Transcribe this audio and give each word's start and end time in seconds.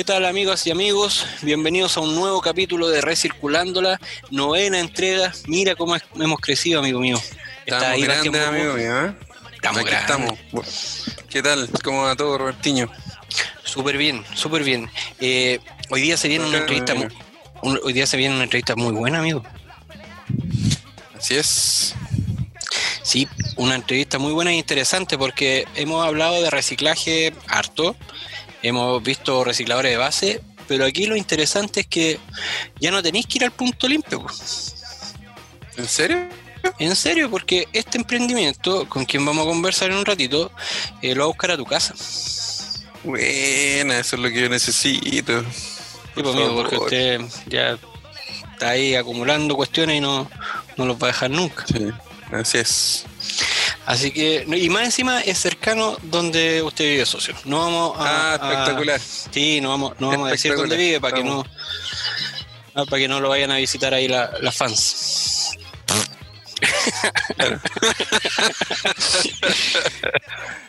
¿Qué 0.00 0.04
tal 0.04 0.24
amigos 0.24 0.66
y 0.66 0.70
amigos? 0.70 1.26
Bienvenidos 1.42 1.98
a 1.98 2.00
un 2.00 2.14
nuevo 2.14 2.40
capítulo 2.40 2.88
de 2.88 3.02
Recirculándola, 3.02 4.00
novena 4.30 4.80
entrega. 4.80 5.30
Mira 5.46 5.74
cómo 5.74 5.94
es- 5.94 6.02
hemos 6.18 6.40
crecido, 6.40 6.78
amigo 6.80 7.00
mío. 7.00 7.20
Estamos 7.66 7.84
ahí 7.86 8.00
grandes, 8.00 8.46
amigo 8.48 8.72
mío, 8.72 9.04
¿eh? 9.08 9.14
Estamos 9.52 9.80
Aquí 9.80 9.90
estamos. 9.94 10.38
¿Qué 11.28 11.42
tal? 11.42 11.68
¿Cómo 11.84 12.04
va 12.04 12.16
todo, 12.16 12.38
Robertiño? 12.38 12.90
Súper 13.62 13.98
bien, 13.98 14.24
súper 14.34 14.64
bien. 14.64 14.90
Eh, 15.20 15.60
hoy 15.90 16.00
día 16.00 16.16
se 16.16 16.28
viene 16.28 16.46
una 16.46 16.56
entrevista, 16.56 16.94
eh, 16.94 16.96
mu- 16.96 17.08
un- 17.70 17.80
hoy 17.84 17.92
día 17.92 18.06
se 18.06 18.16
viene 18.16 18.34
una 18.34 18.44
entrevista 18.44 18.74
muy 18.76 18.92
buena, 18.94 19.18
amigo. 19.18 19.44
Así 21.14 21.36
es. 21.36 21.94
Sí, 23.02 23.28
una 23.56 23.74
entrevista 23.74 24.18
muy 24.18 24.32
buena 24.32 24.50
e 24.52 24.54
interesante 24.54 25.18
porque 25.18 25.66
hemos 25.74 26.06
hablado 26.06 26.40
de 26.40 26.48
reciclaje 26.48 27.34
harto, 27.48 27.96
hemos 28.62 29.02
visto 29.02 29.44
recicladores 29.44 29.92
de 29.92 29.96
base, 29.96 30.40
pero 30.68 30.84
aquí 30.84 31.06
lo 31.06 31.16
interesante 31.16 31.80
es 31.80 31.86
que 31.86 32.18
ya 32.78 32.90
no 32.90 33.02
tenéis 33.02 33.26
que 33.26 33.38
ir 33.38 33.44
al 33.44 33.52
punto 33.52 33.88
limpio. 33.88 34.24
¿En 35.76 35.88
serio? 35.88 36.28
En 36.78 36.94
serio, 36.94 37.30
porque 37.30 37.68
este 37.72 37.98
emprendimiento, 37.98 38.88
con 38.88 39.04
quien 39.04 39.24
vamos 39.24 39.46
a 39.46 39.48
conversar 39.48 39.90
en 39.90 39.96
un 39.96 40.04
ratito, 40.04 40.52
eh, 41.02 41.14
lo 41.14 41.20
va 41.20 41.24
a 41.24 41.28
buscar 41.28 41.50
a 41.52 41.56
tu 41.56 41.64
casa. 41.64 41.94
Buena, 43.02 43.98
eso 43.98 44.16
es 44.16 44.22
lo 44.22 44.28
que 44.28 44.42
yo 44.42 44.48
necesito. 44.48 45.42
Sí, 45.42 45.46
Por 46.14 46.24
pues, 46.24 46.36
amigo, 46.36 46.54
porque 46.54 46.76
usted 46.76 47.20
ya 47.46 47.78
está 48.52 48.70
ahí 48.70 48.94
acumulando 48.94 49.56
cuestiones 49.56 49.96
y 49.96 50.00
no, 50.00 50.30
no 50.76 50.84
los 50.84 50.96
va 50.96 51.08
a 51.08 51.12
dejar 51.12 51.30
nunca. 51.30 51.64
Sí, 51.66 51.88
así 52.30 52.58
es. 52.58 53.04
Así 53.86 54.10
que, 54.10 54.44
y 54.46 54.68
más 54.68 54.84
encima 54.84 55.20
es 55.22 55.38
cercano 55.70 55.96
donde 56.02 56.62
usted 56.62 56.84
vive, 56.84 57.06
socio. 57.06 57.34
No 57.44 57.58
vamos 57.58 57.98
a. 57.98 58.32
Ah, 58.32 58.34
espectacular. 58.34 58.96
a- 58.96 59.32
sí, 59.32 59.60
no 59.60 59.68
vamos, 59.70 59.94
no 59.98 60.08
vamos 60.08 60.28
a 60.28 60.32
decir 60.32 60.54
dónde 60.54 60.76
vive 60.76 61.00
para 61.00 61.16
que 61.16 61.24
no. 61.24 61.44
Para 62.74 62.98
que 62.98 63.08
no 63.08 63.20
lo 63.20 63.28
vayan 63.28 63.50
a 63.50 63.56
visitar 63.56 63.92
ahí 63.94 64.08
la- 64.08 64.30
las 64.40 64.56
fans. 64.56 65.50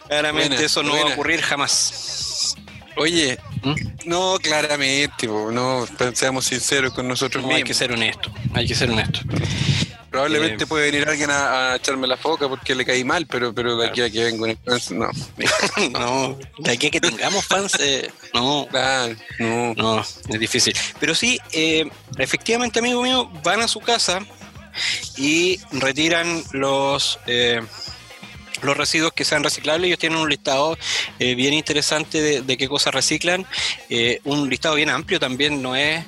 Claramente 0.07 0.49
Buena, 0.49 0.65
eso 0.65 0.83
no 0.83 0.93
va 0.93 1.01
a 1.01 1.13
ocurrir 1.13 1.41
jamás. 1.41 2.55
Oye, 2.97 3.39
¿Mm? 3.63 3.75
no, 4.05 4.37
claramente, 4.41 5.27
no, 5.27 5.85
seamos 6.13 6.45
sinceros 6.45 6.93
con 6.93 7.07
nosotros 7.07 7.41
No, 7.43 7.49
hay 7.49 7.55
mismos. 7.55 7.67
que 7.69 7.73
ser 7.73 7.91
honesto, 7.93 8.31
hay 8.53 8.67
que 8.67 8.75
ser 8.75 8.89
honesto. 8.91 9.19
Probablemente 10.11 10.65
eh, 10.65 10.67
puede 10.67 10.91
venir 10.91 11.07
alguien 11.07 11.31
a, 11.31 11.71
a 11.71 11.75
echarme 11.77 12.05
la 12.05 12.17
foca 12.17 12.49
porque 12.49 12.75
le 12.75 12.85
caí 12.85 13.05
mal, 13.05 13.25
pero, 13.27 13.53
pero 13.53 13.77
de 13.77 13.87
aquí 13.87 14.01
a 14.01 14.09
que 14.09 14.25
venga 14.25 14.43
un 14.43 14.49
influencer, 14.49 14.97
no. 14.97 15.09
No, 15.91 16.37
de 16.57 16.71
aquí 16.71 16.87
a 16.87 16.91
que 16.91 16.99
tengamos 16.99 17.45
fans, 17.45 17.77
eh, 17.79 18.11
no, 18.33 18.67
Claro, 18.69 19.15
no. 19.39 19.73
No, 19.75 20.01
es 20.01 20.39
difícil. 20.39 20.75
Pero 20.99 21.15
sí, 21.15 21.39
eh, 21.53 21.89
efectivamente, 22.17 22.79
amigo 22.79 23.01
mío, 23.01 23.31
van 23.41 23.61
a 23.61 23.69
su 23.69 23.79
casa 23.79 24.19
y 25.15 25.59
retiran 25.71 26.43
los 26.51 27.17
eh, 27.25 27.61
los 28.61 28.77
residuos 28.77 29.13
que 29.13 29.25
sean 29.25 29.43
reciclables. 29.43 29.87
Ellos 29.87 29.99
tienen 29.99 30.19
un 30.19 30.29
listado 30.29 30.77
eh, 31.19 31.35
bien 31.35 31.53
interesante 31.53 32.21
de, 32.21 32.41
de 32.41 32.57
qué 32.57 32.67
cosas 32.67 32.93
reciclan. 32.93 33.45
Eh, 33.89 34.19
un 34.23 34.49
listado 34.49 34.75
bien 34.75 34.89
amplio 34.89 35.19
también, 35.19 35.61
no 35.61 35.75
es 35.75 36.03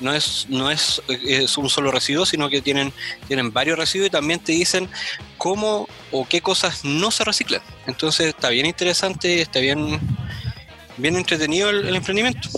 no 0.00 0.12
es 0.14 0.46
no 0.48 0.70
es, 0.70 1.02
es 1.08 1.56
un 1.58 1.68
solo 1.68 1.90
residuo, 1.90 2.24
sino 2.26 2.48
que 2.48 2.62
tienen 2.62 2.92
tienen 3.26 3.52
varios 3.52 3.78
residuos 3.78 4.08
y 4.08 4.10
también 4.10 4.40
te 4.40 4.52
dicen 4.52 4.88
cómo 5.36 5.88
o 6.12 6.26
qué 6.28 6.40
cosas 6.40 6.84
no 6.84 7.10
se 7.10 7.24
reciclan. 7.24 7.60
Entonces 7.86 8.28
está 8.28 8.48
bien 8.50 8.66
interesante, 8.66 9.40
está 9.40 9.58
bien 9.60 10.00
bien 10.96 11.16
entretenido 11.16 11.70
el- 11.70 11.86
el 11.88 11.96
emprendimiento. 11.96 12.48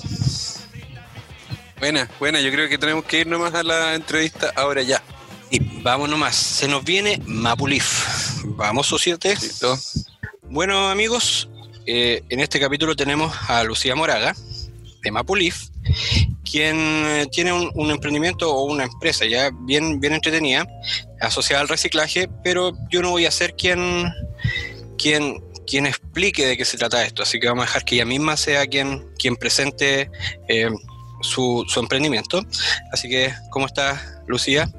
Buena, 1.78 2.08
buena, 2.18 2.40
yo 2.40 2.50
creo 2.50 2.68
que 2.68 2.76
tenemos 2.78 3.04
que 3.04 3.20
ir 3.20 3.26
nomás 3.26 3.54
a 3.54 3.62
la 3.62 3.94
entrevista 3.94 4.52
ahora 4.54 4.82
ya. 4.82 5.02
Y 5.50 5.58
vamos 5.82 6.08
nomás, 6.08 6.36
se 6.36 6.68
nos 6.68 6.84
viene 6.84 7.20
Mapulif. 7.24 8.42
Vamos, 8.44 8.86
societe. 8.86 9.34
¿Listo? 9.40 9.78
Bueno, 10.42 10.90
amigos, 10.90 11.48
eh, 11.86 12.22
en 12.28 12.40
este 12.40 12.60
capítulo 12.60 12.94
tenemos 12.94 13.34
a 13.48 13.64
Lucía 13.64 13.94
Moraga, 13.96 14.36
de 15.02 15.10
Mapulif, 15.10 15.68
quien 16.50 16.76
eh, 16.78 17.26
tiene 17.30 17.52
un, 17.52 17.70
un 17.74 17.90
emprendimiento 17.90 18.52
o 18.52 18.64
una 18.64 18.84
empresa 18.84 19.24
ya 19.26 19.50
bien, 19.62 20.00
bien 20.00 20.14
entretenida, 20.14 20.66
asociada 21.20 21.62
al 21.62 21.68
reciclaje, 21.68 22.28
pero 22.42 22.72
yo 22.90 23.02
no 23.02 23.10
voy 23.10 23.26
a 23.26 23.30
ser 23.30 23.54
quien, 23.54 24.10
quien, 24.98 25.42
quien 25.66 25.86
explique 25.86 26.46
de 26.46 26.56
qué 26.56 26.64
se 26.64 26.76
trata 26.76 27.04
esto, 27.04 27.22
así 27.22 27.38
que 27.38 27.48
vamos 27.48 27.64
a 27.64 27.66
dejar 27.66 27.84
que 27.84 27.94
ella 27.96 28.04
misma 28.04 28.36
sea 28.36 28.66
quien, 28.66 29.06
quien 29.18 29.36
presente 29.36 30.10
eh, 30.48 30.70
su, 31.22 31.64
su 31.68 31.80
emprendimiento. 31.80 32.40
Así 32.92 33.08
que, 33.08 33.32
¿cómo 33.50 33.66
estás, 33.66 34.00
Lucía? 34.26 34.70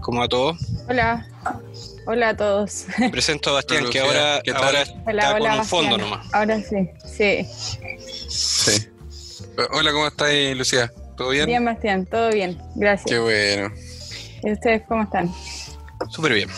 ¿Cómo 0.00 0.20
va 0.20 0.28
todo? 0.28 0.56
Hola, 0.88 1.26
hola 2.06 2.28
a 2.30 2.36
todos. 2.36 2.84
Presento 3.10 3.50
a 3.50 3.54
Bastián, 3.54 3.84
Hola, 3.84 3.90
que 3.92 4.00
ahora, 4.00 4.34
ahora 4.54 4.84
Hola, 5.06 5.22
está 5.22 5.34
hola. 5.34 5.50
con 5.50 5.58
un 5.58 5.64
fondo 5.64 5.90
Bastián. 5.96 6.10
nomás. 6.10 6.34
Ahora 6.34 6.60
sí, 6.60 6.90
sí. 7.04 7.46
Sí. 8.28 8.88
Hola, 9.70 9.92
¿cómo 9.92 10.06
estás, 10.06 10.30
Lucía? 10.56 10.90
¿Todo 11.16 11.30
bien? 11.30 11.46
Bien, 11.46 11.64
Bastián, 11.64 12.06
todo 12.06 12.30
bien, 12.30 12.58
gracias. 12.74 13.06
Qué 13.06 13.18
bueno. 13.18 13.72
¿Y 14.42 14.52
ustedes 14.52 14.82
cómo 14.88 15.04
están? 15.04 15.32
Súper 16.10 16.34
bien. 16.34 16.48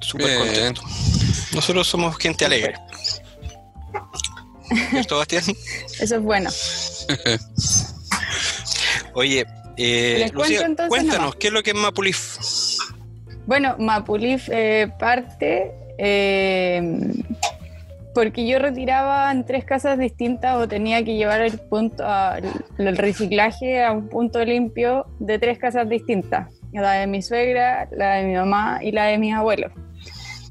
Súper 0.00 0.38
contento. 0.38 0.82
Nosotros 1.54 1.86
somos 1.86 2.16
gente 2.18 2.44
alegre. 2.44 2.74
¿Cierto, 4.90 5.18
Bastián? 5.18 5.44
Eso 6.00 6.16
es 6.16 6.22
bueno. 6.22 6.50
Oye, 9.14 9.46
eh, 9.76 10.28
Lucía, 10.32 10.62
entonces 10.62 10.88
cuéntanos, 10.88 11.20
nomás. 11.20 11.36
¿qué 11.36 11.46
es 11.46 11.52
lo 11.52 11.62
que 11.62 11.70
es 11.70 11.76
Mapulif? 11.76 12.38
Bueno, 13.46 13.76
Mapulif 13.78 14.48
eh, 14.50 14.92
parte 14.98 15.72
eh, 15.98 16.82
porque 18.16 18.46
yo 18.46 18.58
retiraba 18.58 19.30
en 19.30 19.44
tres 19.44 19.66
casas 19.66 19.98
distintas 19.98 20.56
o 20.56 20.66
tenía 20.66 21.04
que 21.04 21.16
llevar 21.16 21.42
el 21.42 21.58
punto 21.58 22.02
a- 22.02 22.38
el 22.78 22.96
reciclaje 22.96 23.84
a 23.84 23.92
un 23.92 24.08
punto 24.08 24.42
limpio 24.42 25.04
de 25.18 25.38
tres 25.38 25.58
casas 25.58 25.86
distintas, 25.86 26.48
la 26.72 26.92
de 26.92 27.06
mi 27.06 27.20
suegra, 27.20 27.86
la 27.90 28.14
de 28.14 28.24
mi 28.24 28.32
mamá 28.32 28.78
y 28.82 28.90
la 28.92 29.04
de 29.04 29.18
mis 29.18 29.34
abuelos. 29.34 29.70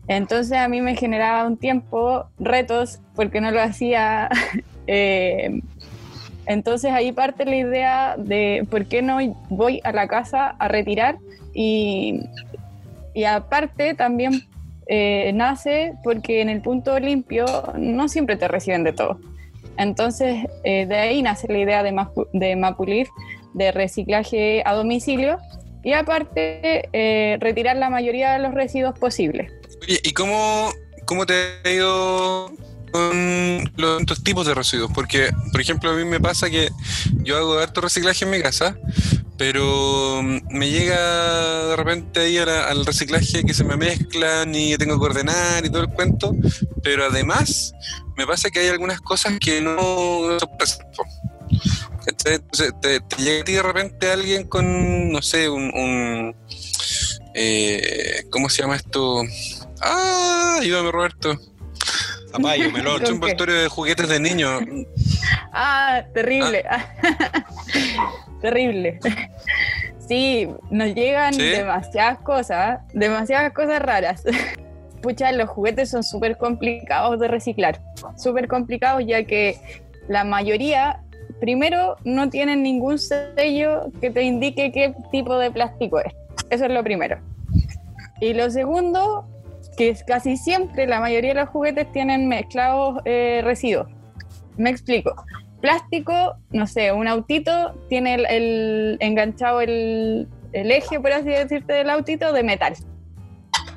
Entonces 0.07 0.59
a 0.59 0.67
mí 0.67 0.79
me 0.79 0.95
generaba 0.95 1.47
un 1.47 1.57
tiempo 1.57 2.27
retos 2.37 2.99
porque 3.15 3.41
no 3.41 3.49
lo 3.49 3.59
hacía. 3.59 4.29
eh, 4.85 5.59
entonces 6.45 6.91
ahí 6.91 7.11
parte 7.13 7.45
la 7.45 7.55
idea 7.55 8.15
de 8.15 8.67
por 8.69 8.85
qué 8.85 9.01
no 9.01 9.17
voy 9.49 9.81
a 9.83 9.91
la 9.91 10.07
casa 10.07 10.49
a 10.59 10.67
retirar 10.67 11.17
y, 11.55 12.19
y 13.15 13.23
aparte 13.23 13.95
también 13.95 14.43
eh, 14.87 15.31
nace 15.33 15.93
porque 16.03 16.41
en 16.41 16.49
el 16.49 16.61
punto 16.61 16.99
limpio 16.99 17.45
no 17.77 18.07
siempre 18.07 18.35
te 18.35 18.47
reciben 18.47 18.83
de 18.83 18.93
todo. 18.93 19.19
Entonces 19.77 20.47
eh, 20.63 20.85
de 20.85 20.95
ahí 20.95 21.21
nace 21.21 21.47
la 21.47 21.57
idea 21.57 21.83
de, 21.83 21.91
Mapu- 21.91 22.27
de 23.53 23.71
reciclaje 23.71 24.61
a 24.65 24.73
domicilio 24.73 25.37
y 25.83 25.93
aparte 25.93 26.89
eh, 26.93 27.37
retirar 27.39 27.77
la 27.77 27.89
mayoría 27.89 28.33
de 28.33 28.39
los 28.39 28.53
residuos 28.53 28.97
posibles. 28.97 29.51
Oye, 29.81 29.99
¿y 30.03 30.13
cómo, 30.13 30.71
cómo 31.05 31.25
te 31.25 31.33
ha 31.63 31.69
ido 31.69 32.51
con 32.91 33.59
los 33.75 33.97
distintos 33.99 34.23
tipos 34.23 34.47
de 34.47 34.53
residuos? 34.53 34.91
Porque, 34.95 35.29
por 35.51 35.61
ejemplo, 35.61 35.91
a 35.91 35.93
mí 35.93 36.05
me 36.05 36.19
pasa 36.19 36.49
que 36.49 36.69
yo 37.23 37.37
hago 37.37 37.59
harto 37.59 37.81
reciclaje 37.81 38.25
en 38.25 38.31
mi 38.31 38.41
casa, 38.41 38.77
pero 39.37 40.21
mm, 40.23 40.39
me 40.57 40.69
llega 40.69 41.65
de 41.67 41.75
repente 41.75 42.19
ahí 42.21 42.37
a 42.37 42.45
la- 42.45 42.67
al 42.67 42.85
reciclaje 42.85 43.43
que 43.43 43.53
se 43.53 43.63
me 43.63 43.75
mezclan 43.77 44.53
y 44.55 44.77
tengo 44.77 44.99
que 44.99 45.05
ordenar 45.05 45.65
y 45.65 45.69
todo 45.69 45.81
el 45.83 45.89
cuento, 45.89 46.33
pero 46.83 47.05
además 47.05 47.73
me 48.15 48.25
pasa 48.25 48.49
que 48.49 48.59
hay 48.59 48.67
algunas 48.69 49.01
cosas 49.01 49.33
que 49.39 49.61
no. 49.61 50.37
Entonces 52.07 52.73
te, 52.81 52.99
te 53.01 53.15
llega 53.17 53.41
a 53.41 53.45
ti 53.45 53.53
de 53.53 53.61
repente 53.63 54.11
alguien 54.11 54.47
con, 54.47 55.11
no 55.11 55.21
sé, 55.21 55.49
un... 55.49 55.63
un, 55.73 56.35
eh, 57.33 58.23
¿Cómo 58.29 58.47
se 58.49 58.61
llama 58.61 58.75
esto? 58.77 59.23
¡Ah! 59.81 60.59
Ayúdame, 60.61 60.91
Roberto. 60.91 61.31
Un 62.37 62.41
melón. 62.73 62.97
¿Con 62.97 63.03
qué? 63.05 63.11
envoltorio 63.11 63.55
de 63.55 63.67
juguetes 63.67 64.07
de 64.07 64.19
niños. 64.19 64.61
Ah, 65.51 66.03
terrible. 66.13 66.63
terrible. 68.45 68.99
Sí, 70.07 70.47
nos 70.69 70.93
llegan 70.93 71.33
¿Sí? 71.33 71.41
demasiadas 71.41 72.19
cosas, 72.19 72.79
demasiadas 72.93 73.51
cosas 73.53 73.81
raras. 73.81 74.23
Pucha, 75.01 75.31
los 75.31 75.49
juguetes 75.49 75.89
son 75.89 76.03
súper 76.03 76.37
complicados 76.37 77.19
de 77.19 77.27
reciclar. 77.27 77.81
Súper 78.15 78.47
complicados 78.47 79.03
ya 79.07 79.23
que 79.23 79.57
la 80.07 80.23
mayoría, 80.23 81.01
primero, 81.39 81.95
no 82.03 82.29
tienen 82.29 82.61
ningún 82.61 82.99
sello 82.99 83.91
que 83.99 84.11
te 84.11 84.21
indique 84.21 84.71
qué 84.71 84.93
tipo 85.11 85.39
de 85.39 85.49
plástico 85.49 85.99
es. 85.99 86.13
Eso 86.51 86.65
es 86.65 86.71
lo 86.71 86.83
primero. 86.83 87.17
Y 88.21 88.35
lo 88.35 88.51
segundo, 88.51 89.27
que 89.75 89.89
es 89.89 90.03
casi 90.03 90.37
siempre 90.37 90.85
la 90.85 90.99
mayoría 90.99 91.33
de 91.33 91.39
los 91.41 91.49
juguetes 91.49 91.91
tienen 91.91 92.27
mezclados 92.27 93.01
eh, 93.05 93.41
residuos. 93.43 93.87
Me 94.55 94.69
explico. 94.69 95.15
Plástico, 95.65 96.35
no 96.51 96.67
sé, 96.67 96.91
un 96.91 97.07
autito 97.07 97.73
tiene 97.89 98.13
el, 98.15 98.25
el- 98.27 98.97
enganchado 98.99 99.61
el, 99.61 100.27
el 100.53 100.71
eje, 100.71 100.99
por 100.99 101.11
así 101.11 101.29
decirte, 101.29 101.73
del 101.73 101.89
autito 101.89 102.31
de 102.33 102.43
metal. 102.43 102.73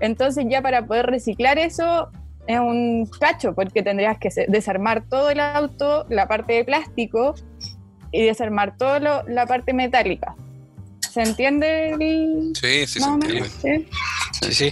Entonces 0.01 0.45
ya 0.49 0.61
para 0.61 0.87
poder 0.87 1.07
reciclar 1.07 1.59
eso 1.59 2.11
es 2.47 2.59
un 2.61 3.07
cacho, 3.21 3.55
porque 3.55 3.83
tendrías 3.83 4.19
que 4.19 4.29
desarmar 4.49 5.03
todo 5.09 5.31
el 5.31 5.41
auto, 5.41 6.05
la 6.11 6.27
parte 6.29 6.53
de 6.55 6.65
plástico, 6.65 7.35
y 8.13 8.23
desarmar 8.25 8.77
toda 8.77 9.23
la 9.27 9.47
parte 9.47 9.73
metálica. 9.73 10.35
¿Se 11.11 11.23
entiende 11.23 11.91
el, 11.91 12.53
Sí, 12.55 12.87
sí, 12.87 13.01
se 13.01 13.09
entiende. 13.09 13.49
¿Sí? 14.51 14.67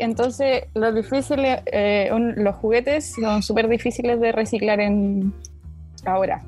Entonces, 0.00 0.64
lo 0.74 0.92
difícil, 0.92 1.40
eh, 1.44 2.10
un- 2.12 2.34
los 2.42 2.54
juguetes 2.56 3.14
son 3.20 3.42
súper 3.42 3.68
difíciles 3.68 4.20
de 4.20 4.32
reciclar 4.32 4.80
en 4.80 5.32
ahora. 6.12 6.42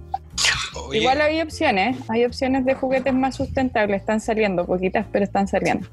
oye, 0.74 1.00
Igual 1.00 1.20
hay 1.20 1.40
opciones, 1.40 1.96
hay 2.08 2.24
opciones 2.24 2.64
de 2.64 2.74
juguetes 2.74 3.14
más 3.14 3.36
sustentables, 3.36 4.00
están 4.00 4.20
saliendo, 4.20 4.66
poquitas, 4.66 5.06
pero 5.12 5.24
están 5.24 5.48
saliendo. 5.48 5.88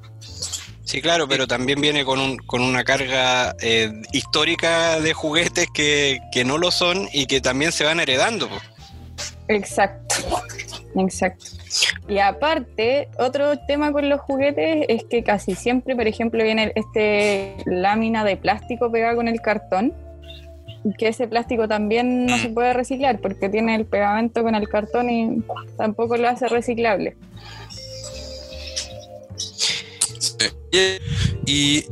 sí, 0.84 1.02
claro, 1.02 1.28
pero 1.28 1.48
también 1.48 1.82
viene 1.82 2.06
con, 2.06 2.20
un, 2.20 2.38
con 2.38 2.62
una 2.62 2.84
carga 2.84 3.56
eh, 3.62 3.92
histórica 4.12 5.00
de 5.00 5.14
juguetes 5.14 5.68
que, 5.74 6.20
que 6.32 6.44
no 6.44 6.58
lo 6.58 6.72
son 6.72 7.08
y 7.12 7.26
que 7.26 7.42
también 7.42 7.72
se 7.72 7.84
van 7.84 8.00
heredando. 8.00 8.50
Exacto, 9.48 10.16
exacto. 10.96 11.46
Y 12.08 12.20
aparte, 12.20 13.10
otro 13.18 13.58
tema 13.68 13.92
con 13.92 14.10
los 14.10 14.20
juguetes 14.22 14.86
es 14.88 15.04
que 15.06 15.24
casi 15.24 15.56
siempre, 15.56 15.96
por 15.96 16.08
ejemplo, 16.08 16.44
viene 16.44 16.72
este 16.76 17.56
lámina 17.66 18.24
de 18.24 18.38
plástico 18.38 18.92
pegada 18.92 19.16
con 19.16 19.28
el 19.28 19.42
cartón, 19.42 19.94
que 20.98 21.08
ese 21.08 21.28
plástico 21.28 21.68
también 21.68 22.26
no 22.26 22.38
se 22.38 22.50
puede 22.50 22.74
reciclar 22.74 23.20
porque 23.20 23.50
tiene 23.50 23.76
el 23.76 23.86
pegamento 23.86 24.44
con 24.44 24.56
el 24.56 24.68
cartón 24.68 25.10
y 25.10 25.42
tampoco 25.78 26.18
lo 26.18 26.28
hace 26.28 26.48
reciclable. 26.50 27.16
Sí. 29.38 31.00
Y 31.46 31.86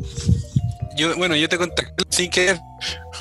yo, 0.98 1.16
bueno, 1.18 1.36
yo 1.36 1.48
te 1.48 1.58
contacté 1.58 2.04
sin 2.10 2.30
querer. 2.30 2.60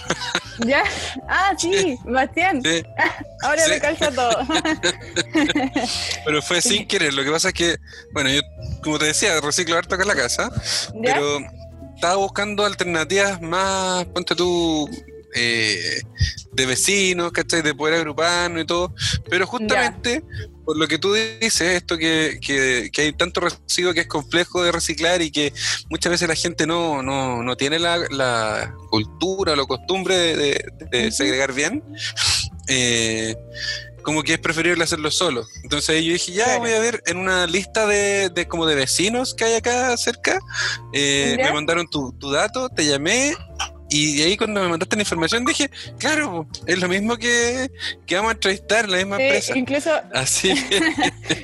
¿Ya? 0.67 0.83
Ah, 1.29 1.55
sí, 1.57 1.97
Bastián, 2.05 2.61
sí, 2.63 2.83
ahora 3.43 3.63
Sí. 3.63 3.71
me 3.71 3.81
calza 3.81 4.11
todo. 4.11 4.31
pero 6.25 6.43
fue 6.43 6.61
sin 6.61 6.87
querer. 6.87 7.15
Lo 7.15 7.25
que 7.25 7.31
pasa 7.31 7.49
es 7.49 7.55
que, 7.55 7.77
bueno, 8.13 8.29
yo, 8.31 8.41
como 8.83 8.99
te 8.99 9.07
decía, 9.07 9.41
reciclo 9.41 9.77
harto 9.79 9.95
acá 9.95 10.05
en 10.05 10.09
la 10.09 10.15
casa, 10.17 10.51
¿Ya? 10.95 11.15
pero 11.15 11.39
estaba 11.95 12.17
buscando 12.17 12.67
alternativas 12.67 13.41
más, 13.41 14.05
ponte 14.07 14.35
tú, 14.35 14.89
eh, 15.35 16.01
de 16.53 16.67
vecinos, 16.67 17.33
¿cachai? 17.33 17.63
De 17.63 17.75
poder 17.75 17.95
agruparnos 17.95 18.63
y 18.63 18.67
todo. 18.67 18.95
Pero 19.29 19.47
justamente, 19.47 20.23
por 20.65 20.77
lo 20.77 20.87
que 20.89 20.99
tú 20.99 21.13
dices, 21.15 21.61
esto 21.63 21.97
que, 21.97 22.39
que, 22.41 22.91
que 22.93 23.03
hay 23.03 23.13
tanto 23.13 23.41
residuo 23.41 23.93
que 23.95 24.01
es 24.01 24.07
complejo 24.07 24.63
de 24.63 24.73
reciclar 24.73 25.23
y 25.23 25.31
que 25.31 25.53
muchas 25.89 26.11
veces 26.13 26.29
la 26.29 26.35
gente 26.35 26.67
no, 26.67 27.03
no, 27.03 27.43
no 27.43 27.57
tiene 27.57 27.79
la, 27.79 27.99
la 28.11 28.75
cultura 28.91 29.53
o 29.53 29.57
la 29.57 29.65
costumbre 29.65 30.17
de, 30.37 30.65
de- 30.91 31.13
segregar 31.13 31.53
bien, 31.53 31.83
eh, 32.69 33.35
como 34.03 34.23
que 34.23 34.35
es 34.35 34.39
preferible 34.39 34.83
hacerlo 34.83 35.11
solo. 35.11 35.47
Entonces 35.63 36.03
yo 36.05 36.13
dije, 36.13 36.33
ya 36.33 36.45
Claro. 36.45 36.61
voy 36.61 36.73
a 36.73 36.79
ver 36.81 37.03
en 37.07 37.19
una 37.19 37.47
lista 37.47 37.87
de, 37.87 38.31
de 38.31 38.49
como 38.49 38.67
de 38.67 38.75
vecinos 38.75 39.35
que 39.35 39.45
hay 39.45 39.55
acá 39.55 39.97
cerca, 39.97 40.39
eh, 40.93 41.37
me 41.39 41.53
mandaron 41.53 41.87
tu, 41.89 42.13
tu 42.19 42.31
dato, 42.31 42.69
te 42.71 42.87
llamé. 42.87 43.35
Y 43.91 44.17
de 44.19 44.25
ahí 44.25 44.37
cuando 44.37 44.63
me 44.63 44.69
mandaste 44.69 44.95
la 44.97 45.03
información 45.03 45.45
dije, 45.45 45.69
claro, 45.99 46.47
es 46.67 46.79
lo 46.81 46.89
mismo 46.89 47.17
que, 47.17 47.69
que 48.07 48.15
vamos 48.15 48.31
a 48.31 48.35
entrevistar, 48.35 48.89
la 48.89 48.99
misma 48.99 49.17
Sí, 49.17 49.23
empresa. 49.25 49.59
incluso 49.59 49.91
Así 50.15 50.55
que, 50.55 50.81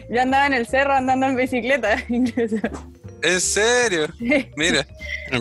yo 0.10 0.20
andaba 0.22 0.46
en 0.46 0.52
el 0.54 0.66
cerro 0.66 0.94
andando 0.94 1.26
en 1.26 1.36
bicicleta. 1.36 1.96
Incluso. 2.08 2.56
en 3.22 3.40
serio, 3.40 4.06
mira. 4.56 4.86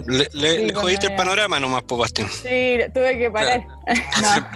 Le, 0.07 0.27
le- 0.33 0.55
Sí, 0.57 0.65
le 0.65 0.73
jodiste 0.73 1.07
el 1.07 1.15
panorama 1.15 1.59
nomás, 1.59 1.83
po, 1.83 1.97
Bastián. 1.97 2.27
Sí, 2.31 2.79
tuve 2.93 3.17
que 3.19 3.29
parar. 3.29 3.63
No. 4.21 4.47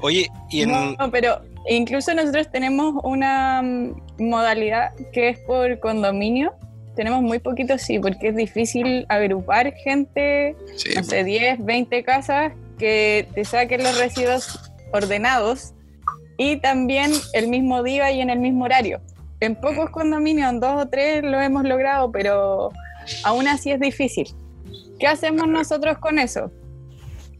Oye, 0.00 0.30
y 0.50 0.62
en, 0.62 0.70
No, 0.98 1.10
pero 1.10 1.40
incluso 1.68 2.12
nosotros 2.14 2.50
tenemos 2.50 2.94
una 3.02 3.62
mm, 3.62 3.94
modalidad 4.18 4.90
que 5.12 5.30
es 5.30 5.38
por 5.40 5.78
condominio. 5.80 6.54
Tenemos 6.96 7.22
muy 7.22 7.38
poquitos, 7.38 7.82
sí, 7.82 7.98
porque 7.98 8.28
es 8.28 8.36
difícil 8.36 9.06
agrupar 9.08 9.72
gente, 9.74 10.56
Sí, 10.74 10.90
no 10.96 11.04
sé, 11.04 11.22
10, 11.22 11.64
20 11.64 12.02
casas 12.02 12.52
que 12.78 13.28
te 13.34 13.44
saquen 13.44 13.82
los 13.82 13.98
residuos 13.98 14.72
ordenados 14.92 15.74
y 16.38 16.56
también 16.56 17.12
el 17.32 17.48
mismo 17.48 17.82
día 17.82 18.10
y 18.10 18.20
en 18.20 18.30
el 18.30 18.38
mismo 18.38 18.64
horario. 18.64 19.00
En 19.40 19.54
pocos 19.54 19.90
condominios, 19.90 20.50
en 20.50 20.60
dos 20.60 20.82
o 20.82 20.88
tres 20.88 21.22
lo 21.22 21.40
hemos 21.40 21.64
logrado, 21.64 22.10
pero 22.10 22.70
aún 23.24 23.46
así 23.46 23.70
es 23.70 23.80
difícil. 23.80 24.28
¿Qué 24.98 25.06
hacemos 25.06 25.46
nosotros 25.46 25.98
con 25.98 26.18
eso? 26.18 26.50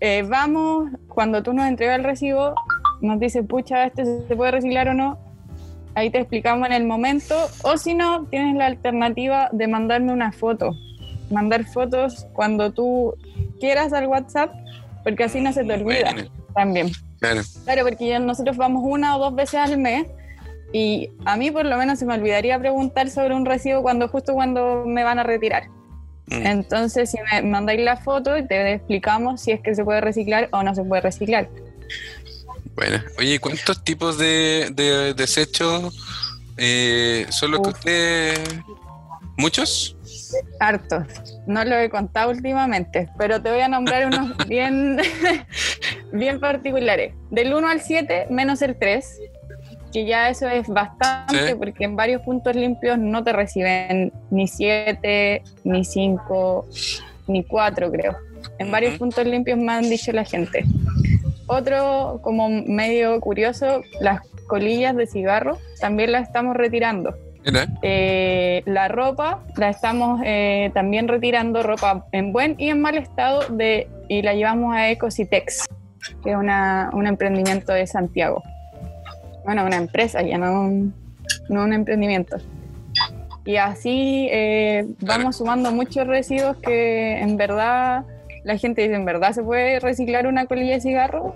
Eh, 0.01 0.23
vamos, 0.29 0.91
cuando 1.09 1.43
tú 1.43 1.55
nos 1.55 1.67
entregas 1.67 1.99
el 1.99 2.05
recibo, 2.05 2.55
nos 3.01 3.19
dice, 3.19 3.43
pucha, 3.43 3.87
este 3.87 4.05
se 4.05 4.37
puede 4.37 4.51
reciclar 4.51 4.89
o 4.89 4.95
no. 4.95 5.19
Ahí 5.97 6.11
te 6.11 6.19
explicamos 6.19 6.67
en 6.69 6.75
el 6.75 6.85
momento. 6.85 7.35
O 7.65 7.79
si 7.79 7.95
no, 7.95 8.27
tienes 8.27 8.55
la 8.55 8.67
alternativa 8.67 9.49
de 9.51 9.67
mandarme 9.67 10.13
una 10.13 10.31
foto. 10.31 10.77
Mandar 11.31 11.65
fotos 11.65 12.27
cuando 12.35 12.71
tú 12.71 13.15
quieras 13.59 13.95
al 13.95 14.07
WhatsApp, 14.07 14.53
porque 15.03 15.25
así 15.25 15.41
no 15.41 15.55
se 15.55 15.65
te 15.65 15.73
olvida 15.73 16.13
Bueno, 16.13 16.31
también. 16.55 16.91
claro. 17.19 17.41
Claro, 17.65 17.83
porque 17.85 18.09
ya 18.09 18.19
nosotros 18.19 18.59
vamos 18.59 18.83
una 18.85 19.17
o 19.17 19.19
dos 19.19 19.35
veces 19.35 19.55
al 19.55 19.79
mes 19.79 20.07
y 20.71 21.09
a 21.25 21.39
mí 21.39 21.51
por 21.51 21.65
lo 21.65 21.79
menos 21.79 21.99
se 21.99 22.05
me 22.05 22.13
olvidaría 22.13 22.59
preguntar 22.59 23.09
sobre 23.09 23.35
un 23.35 23.47
recibo 23.47 23.81
cuando 23.81 24.09
justo 24.09 24.35
cuando 24.35 24.85
me 24.85 25.03
van 25.03 25.19
a 25.19 25.23
retirar. 25.23 25.69
Mm. 26.27 26.47
Entonces, 26.47 27.11
si 27.11 27.17
me 27.33 27.41
mandáis 27.41 27.81
la 27.81 27.97
foto, 27.97 28.33
te 28.47 28.75
explicamos 28.75 29.41
si 29.41 29.53
es 29.53 29.61
que 29.63 29.75
se 29.75 29.83
puede 29.83 30.03
reciclar 30.03 30.51
o 30.53 30.63
no 30.63 30.75
se 30.75 30.85
puede 30.85 31.01
reciclar. 31.01 31.49
Bueno, 32.77 33.03
oye, 33.19 33.39
¿cuántos 33.41 33.83
tipos 33.83 34.19
de, 34.19 34.69
de 34.73 35.15
desechos 35.15 35.95
eh, 36.57 37.27
son 37.31 37.53
los 37.53 37.61
que 37.63 37.69
usted... 37.71 38.39
¿Muchos? 39.39 39.97
Hartos. 40.61 41.05
No 41.47 41.63
lo 41.65 41.77
he 41.77 41.91
contado 41.91 42.31
últimamente, 42.31 43.09
pero 43.19 43.43
te 43.43 43.51
voy 43.51 43.61
a 43.61 43.69
nombrar 43.69 44.07
unos 44.07 44.35
bien, 44.49 44.99
bien 46.13 46.41
particulares. 46.41 47.13
Del 47.31 47.53
1 47.53 47.69
al 47.69 47.81
7, 47.83 48.29
menos 48.31 48.63
el 48.63 48.79
3, 48.79 49.21
que 49.93 50.07
ya 50.07 50.31
eso 50.31 50.49
es 50.49 50.69
bastante, 50.69 51.49
Sí. 51.49 51.55
porque 51.55 51.85
en 51.85 51.97
varios 51.97 52.23
puntos 52.23 52.57
limpios 52.57 52.99
no 52.99 53.25
te 53.25 53.33
reciben 53.35 54.11
ni 54.31 54.49
7, 54.49 55.43
ni 55.65 55.85
5, 55.85 56.67
ni 57.27 57.45
4, 57.45 57.91
creo. 57.91 58.17
En 58.59 58.71
varios 58.71 58.97
puntos 58.99 59.27
limpios 59.27 59.59
me 59.59 59.73
han 59.73 59.89
dicho 59.89 60.13
la 60.13 60.25
gente. 60.25 60.65
Otro, 61.47 62.21
como 62.23 62.49
medio 62.49 63.21
curioso, 63.21 63.83
las 64.01 64.21
colillas 64.47 64.97
de 64.97 65.07
cigarro 65.07 65.59
también 65.81 66.13
las 66.13 66.25
estamos 66.25 66.57
retirando. 66.57 67.15
Eh, 67.83 68.63
la 68.67 68.89
ropa 68.89 69.45
la 69.57 69.71
estamos 69.71 70.21
eh, 70.25 70.73
también 70.75 71.07
retirando, 71.07 71.63
ropa 71.63 72.05
en 72.11 72.33
buen 72.33 72.57
y 72.59 72.71
en 72.71 72.81
mal 72.81 72.97
estado, 72.97 73.41
de, 73.51 73.89
y 74.09 74.23
la 74.23 74.35
llevamos 74.35 74.75
a 74.75 74.91
Ecositex, 74.91 75.65
que 76.25 76.31
es 76.31 76.37
una, 76.37 76.91
un 76.93 77.07
emprendimiento 77.07 77.73
de 77.73 77.87
Santiago. 77.87 78.43
Bueno, 79.45 79.65
una 79.65 79.77
empresa, 79.77 80.23
ya 80.23 80.39
no 80.39 80.61
un, 80.61 80.95
no 81.49 81.63
un 81.63 81.73
emprendimiento. 81.73 82.37
Y 83.45 83.59
así 83.59 84.29
eh, 84.33 84.89
vamos 85.01 85.37
sumando 85.37 85.71
muchos 85.71 86.05
residuos 86.09 86.57
que 86.57 87.21
en 87.21 87.37
verdad 87.37 88.05
la 88.47 88.57
gente 88.57 88.83
dice, 88.83 88.95
¿en 88.95 89.05
verdad 89.05 89.33
se 89.33 89.43
puede 89.43 89.81
reciclar 89.81 90.27
una 90.29 90.47
colilla 90.47 90.75
de 90.75 90.81
cigarro? 90.81 91.35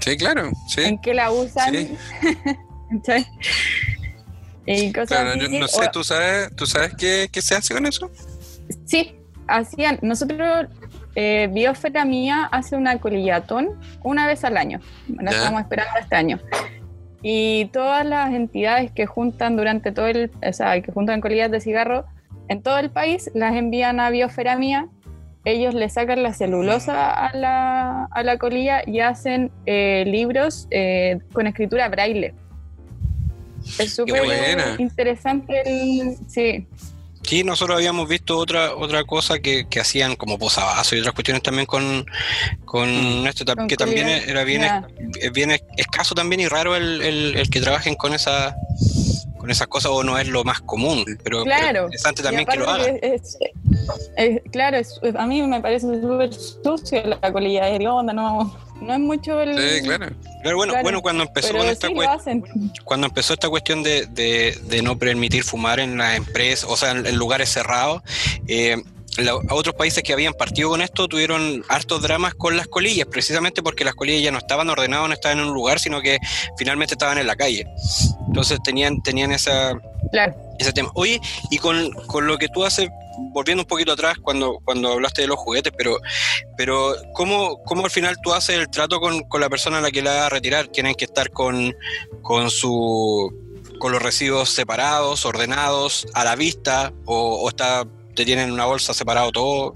sí, 0.00 0.16
claro, 0.16 0.50
sí. 0.68 0.80
¿En 0.82 0.98
qué 1.00 1.12
la 1.14 1.30
usan? 1.30 1.74
Sí. 1.74 1.96
Y 4.66 4.92
cosas 4.92 5.08
Claro, 5.08 5.34
yo 5.36 5.58
no 5.58 5.68
sé, 5.68 5.90
¿tú 5.92 6.02
sabes, 6.02 6.48
¿tú 6.56 6.64
sabes 6.64 6.94
qué, 6.96 7.28
qué 7.30 7.42
se 7.42 7.54
hace 7.54 7.74
con 7.74 7.84
eso? 7.84 8.10
Sí, 8.86 9.14
hacían. 9.46 9.98
Nosotros, 10.00 10.68
eh, 11.16 11.50
Biosfera 11.52 12.06
Mía 12.06 12.48
hace 12.50 12.74
una 12.74 12.98
colillatón 12.98 13.78
una 14.02 14.26
vez 14.26 14.42
al 14.42 14.56
año. 14.56 14.80
La 15.08 15.32
Ya. 15.32 15.36
estamos 15.38 15.60
esperando 15.60 15.92
este 16.00 16.16
año. 16.16 16.40
Y 17.22 17.66
todas 17.74 18.06
las 18.06 18.32
entidades 18.32 18.90
que 18.90 19.04
juntan 19.04 19.56
durante 19.56 19.92
todo 19.92 20.06
el, 20.06 20.30
o 20.42 20.52
sea, 20.54 20.80
que 20.80 20.92
juntan 20.92 21.20
colillas 21.20 21.50
de 21.50 21.60
cigarro 21.60 22.06
en 22.48 22.62
todo 22.62 22.78
el 22.78 22.90
país, 22.90 23.30
las 23.34 23.54
envían 23.54 24.00
a 24.00 24.08
Biosfera 24.08 24.56
Mía. 24.56 24.88
Ellos 25.44 25.74
le 25.74 25.88
sacan 25.90 26.22
la 26.22 26.32
celulosa 26.32 27.10
a 27.10 27.36
la, 27.36 28.04
a 28.06 28.22
la 28.22 28.38
colilla 28.38 28.82
y 28.86 29.00
hacen 29.00 29.50
eh, 29.66 30.04
libros 30.06 30.66
eh, 30.70 31.18
con 31.32 31.46
escritura 31.46 31.88
braille. 31.88 32.34
Es 33.78 33.94
súper 33.94 34.78
interesante 34.78 35.62
el, 35.64 36.16
sí, 36.28 36.66
Sí, 37.24 37.42
nosotros 37.42 37.76
habíamos 37.76 38.06
visto 38.06 38.36
otra 38.36 38.74
otra 38.74 39.04
cosa 39.04 39.38
que, 39.38 39.66
que 39.66 39.80
hacían 39.80 40.14
como 40.14 40.38
posavasos 40.38 40.92
y 40.92 41.00
otras 41.00 41.14
cuestiones 41.14 41.42
también 41.42 41.64
con, 41.64 42.04
con 42.66 43.26
esto, 43.26 43.46
Con 43.56 43.66
que 43.66 43.76
también 43.76 44.08
era 44.08 44.44
bien, 44.44 44.62
bien 45.32 45.52
escaso 45.78 46.14
también 46.14 46.40
y 46.40 46.48
raro 46.48 46.76
el, 46.76 47.00
el, 47.00 47.36
el 47.36 47.48
que 47.48 47.62
trabajen 47.62 47.94
con 47.94 48.12
esa 48.12 48.54
con 49.44 49.50
esas 49.50 49.66
cosas 49.66 49.90
o 49.92 50.02
no 50.02 50.16
es 50.18 50.26
lo 50.26 50.42
más 50.42 50.62
común, 50.62 51.04
pero, 51.22 51.44
pero 51.44 51.44
Claro. 51.44 51.80
es 51.80 51.84
interesante 51.84 52.22
también 52.22 52.46
que 52.46 52.56
lo 52.56 52.66
hagan. 52.70 52.98
es- 53.02 53.36
es- 54.16 54.40
claro, 54.50 54.78
es- 54.78 54.98
a 55.18 55.26
mí 55.26 55.42
me 55.42 55.60
parece 55.60 55.86
súper 56.00 56.32
sucio 56.32 57.02
la 57.04 57.30
colilla 57.30 57.66
de 57.66 57.86
onda, 57.86 58.14
no, 58.14 58.56
no 58.80 58.94
es 58.94 59.00
mucho 59.00 59.38
el... 59.42 59.54
Sí, 59.58 59.82
claro. 59.86 60.06
Pero 60.42 60.56
bueno, 60.56 60.72
claro, 60.72 60.82
bueno 60.82 61.02
cuando 61.02 61.24
empezó 61.24 61.48
Pero 61.48 61.58
con 61.58 61.66
sí 61.66 61.72
esta 61.74 61.88
lo 61.88 61.94
cuestión 61.94 62.72
cuando 62.84 63.06
empezó 63.06 63.34
esta 63.34 63.50
cuestión 63.50 63.82
de, 63.82 64.06
de- 64.06 64.58
de 64.62 64.80
no 64.82 64.98
permitir 64.98 65.44
fumar 65.44 65.78
en 65.78 65.98
las 65.98 66.16
empresas, 66.16 66.64
o 66.70 66.76
sea, 66.78 66.92
en, 66.92 67.04
en 67.06 67.16
lugares 67.16 67.50
cerrados, 67.50 68.02
eh, 68.48 68.82
la- 69.18 69.32
a 69.32 69.54
otros 69.54 69.74
países 69.74 70.02
que 70.02 70.12
habían 70.12 70.34
partido 70.34 70.70
con 70.70 70.80
esto 70.82 71.06
tuvieron 71.08 71.64
hartos 71.68 72.02
dramas 72.02 72.34
con 72.34 72.56
las 72.56 72.66
colillas, 72.66 73.06
precisamente 73.10 73.62
porque 73.62 73.84
las 73.84 73.94
colillas 73.94 74.22
ya 74.22 74.30
no 74.32 74.38
estaban 74.38 74.68
ordenadas, 74.70 75.08
no 75.08 75.14
estaban 75.14 75.38
en 75.38 75.46
un 75.46 75.54
lugar, 75.54 75.78
sino 75.78 76.00
que 76.00 76.18
finalmente 76.58 76.94
estaban 76.94 77.18
en 77.18 77.26
la 77.26 77.36
calle. 77.36 77.64
Entonces 78.26 78.58
tenían, 78.64 79.02
tenían 79.02 79.32
esa, 79.32 79.72
Claro. 80.10 80.34
ese 80.58 80.72
tema. 80.72 80.90
Oye, 80.94 81.20
y 81.50 81.58
con, 81.58 81.90
con 82.06 82.26
lo 82.26 82.36
que 82.38 82.48
tú 82.48 82.64
haces, 82.64 82.88
volviendo 83.32 83.62
un 83.62 83.68
poquito 83.68 83.92
atrás 83.92 84.16
cuando, 84.20 84.58
cuando 84.64 84.92
hablaste 84.92 85.22
de 85.22 85.28
los 85.28 85.38
juguetes, 85.38 85.72
pero, 85.76 85.98
pero 86.56 86.94
¿cómo, 87.14 87.62
cómo 87.64 87.84
al 87.84 87.90
final 87.90 88.16
tú 88.22 88.32
haces 88.32 88.56
el 88.58 88.68
trato 88.68 89.00
con, 89.00 89.22
con 89.28 89.40
la 89.40 89.48
persona 89.48 89.78
a 89.78 89.80
la 89.80 89.90
que 89.92 90.02
la 90.02 90.12
vas 90.14 90.22
a 90.24 90.28
retirar? 90.30 90.66
¿Tienen 90.68 90.94
que 90.96 91.04
estar 91.04 91.30
con, 91.30 91.74
con 92.22 92.50
su 92.50 93.32
con 93.80 93.90
los 93.92 94.00
residuos 94.00 94.50
separados, 94.50 95.26
ordenados, 95.26 96.06
a 96.14 96.24
la 96.24 96.36
vista, 96.36 96.92
o, 97.06 97.40
o 97.42 97.48
está, 97.48 97.84
te 98.14 98.24
tienen 98.24 98.46
en 98.46 98.52
una 98.52 98.66
bolsa 98.66 98.94
separado 98.94 99.32
todo? 99.32 99.74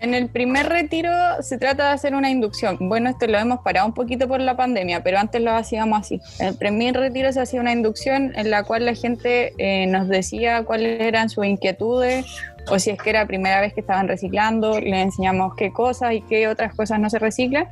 En 0.00 0.14
el 0.14 0.30
primer 0.30 0.66
retiro 0.66 1.10
se 1.42 1.58
trata 1.58 1.88
de 1.88 1.92
hacer 1.92 2.14
una 2.14 2.30
inducción. 2.30 2.78
Bueno, 2.80 3.10
esto 3.10 3.26
lo 3.26 3.38
hemos 3.38 3.60
parado 3.60 3.86
un 3.86 3.92
poquito 3.92 4.26
por 4.26 4.40
la 4.40 4.56
pandemia, 4.56 5.02
pero 5.02 5.18
antes 5.18 5.42
lo 5.42 5.52
hacíamos 5.52 6.00
así. 6.00 6.20
En 6.38 6.48
el 6.48 6.54
primer 6.56 6.96
retiro 6.96 7.30
se 7.34 7.40
hacía 7.40 7.60
una 7.60 7.72
inducción 7.72 8.32
en 8.34 8.50
la 8.50 8.64
cual 8.64 8.86
la 8.86 8.94
gente 8.94 9.52
eh, 9.58 9.86
nos 9.88 10.08
decía 10.08 10.64
cuáles 10.64 11.02
eran 11.02 11.28
sus 11.28 11.44
inquietudes 11.44 12.24
o 12.70 12.78
si 12.78 12.90
es 12.90 12.98
que 12.98 13.10
era 13.10 13.20
la 13.20 13.26
primera 13.26 13.60
vez 13.60 13.74
que 13.74 13.80
estaban 13.80 14.08
reciclando, 14.08 14.80
les 14.80 15.04
enseñamos 15.04 15.54
qué 15.54 15.70
cosas 15.70 16.14
y 16.14 16.22
qué 16.22 16.48
otras 16.48 16.74
cosas 16.74 16.98
no 16.98 17.10
se 17.10 17.18
reciclan. 17.18 17.68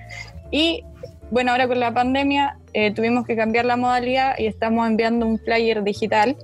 Y 0.50 0.84
bueno, 1.30 1.52
ahora 1.52 1.68
con 1.68 1.78
la 1.80 1.92
pandemia 1.92 2.58
eh, 2.72 2.92
tuvimos 2.92 3.26
que 3.26 3.36
cambiar 3.36 3.64
la 3.64 3.76
modalidad 3.76 4.34
y 4.38 4.46
estamos 4.46 4.86
enviando 4.86 5.26
un 5.26 5.38
flyer 5.38 5.82
digital 5.82 6.36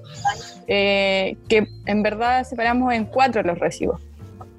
eh, 0.67 1.37
que 1.49 1.67
en 1.87 2.03
verdad 2.03 2.45
separamos 2.45 2.93
en 2.93 3.05
cuatro 3.05 3.43
los 3.43 3.59
residuos 3.59 4.01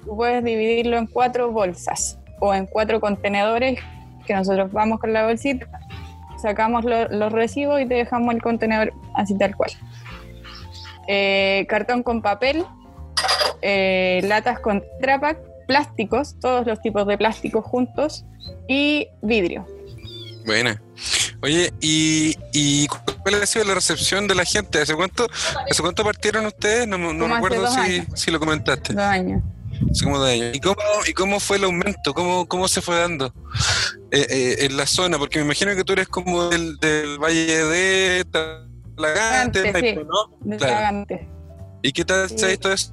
tú 0.04 0.16
puedes 0.16 0.42
dividirlo 0.44 0.96
en 0.98 1.06
cuatro 1.06 1.50
bolsas 1.50 2.18
o 2.38 2.54
en 2.54 2.66
cuatro 2.66 3.00
contenedores 3.00 3.80
que 4.26 4.34
nosotros 4.34 4.72
vamos 4.72 4.98
con 5.00 5.12
la 5.12 5.24
bolsita, 5.26 5.66
sacamos 6.40 6.84
lo- 6.84 7.08
los 7.08 7.32
recibos 7.32 7.80
y 7.80 7.86
te 7.86 7.94
dejamos 7.94 8.34
el 8.34 8.42
contenedor 8.42 8.92
así 9.14 9.38
tal 9.38 9.54
cual. 9.56 9.70
Eh, 11.08 11.64
cartón 11.68 12.02
con 12.02 12.22
papel, 12.22 12.64
latas 13.62 14.58
con 14.60 14.80
Tetra 14.98 15.20
Pak, 15.20 15.38
plásticos, 15.66 16.38
todos 16.40 16.66
los 16.66 16.80
tipos 16.80 17.06
de 17.06 17.16
plásticos 17.16 17.64
juntos 17.64 18.24
y 18.68 19.08
vidrio. 19.22 19.66
Buena. 20.46 20.80
Oye, 21.42 21.72
¿y, 21.80 22.36
y 22.52 22.86
cuál 22.86 23.42
ha 23.42 23.46
sido 23.46 23.64
la 23.64 23.74
recepción 23.74 24.28
de 24.28 24.34
la 24.36 24.44
gente? 24.44 24.80
¿Hace 24.80 24.94
cuánto, 24.94 25.28
hace 25.68 25.82
cuánto 25.82 26.04
partieron 26.04 26.46
ustedes? 26.46 26.86
No, 26.86 26.96
no 26.96 27.28
recuerdo 27.28 27.66
si, 27.68 28.04
si 28.14 28.30
lo 28.30 28.38
comentaste. 28.38 28.94
Dos 28.94 29.02
años. 29.02 29.42
Hace 29.90 30.04
como 30.04 30.18
dos 30.18 30.30
años. 30.30 30.54
¿Y 30.54 30.60
cómo, 30.60 30.76
¿Y 31.06 31.12
cómo 31.12 31.40
fue 31.40 31.56
el 31.56 31.64
aumento? 31.64 32.14
¿Cómo, 32.14 32.46
cómo 32.46 32.68
se 32.68 32.80
fue 32.80 32.96
dando 32.96 33.34
eh, 34.12 34.26
eh, 34.30 34.56
en 34.60 34.76
la 34.76 34.86
zona? 34.86 35.18
Porque 35.18 35.40
me 35.40 35.46
imagino 35.46 35.74
que 35.74 35.82
tú 35.82 35.92
eres 35.94 36.08
como 36.08 36.48
del, 36.48 36.76
del 36.78 37.18
Valle 37.18 37.64
de 37.64 38.24
Talagante, 38.94 39.72
sí. 39.72 39.96
¿no? 39.96 40.36
de 40.40 40.56
Claro. 40.56 41.06
¿Y 41.82 41.92
qué 41.92 42.04
tal 42.04 42.28
se 42.30 42.46
ha 42.46 42.48
visto 42.48 42.72
eso? 42.72 42.92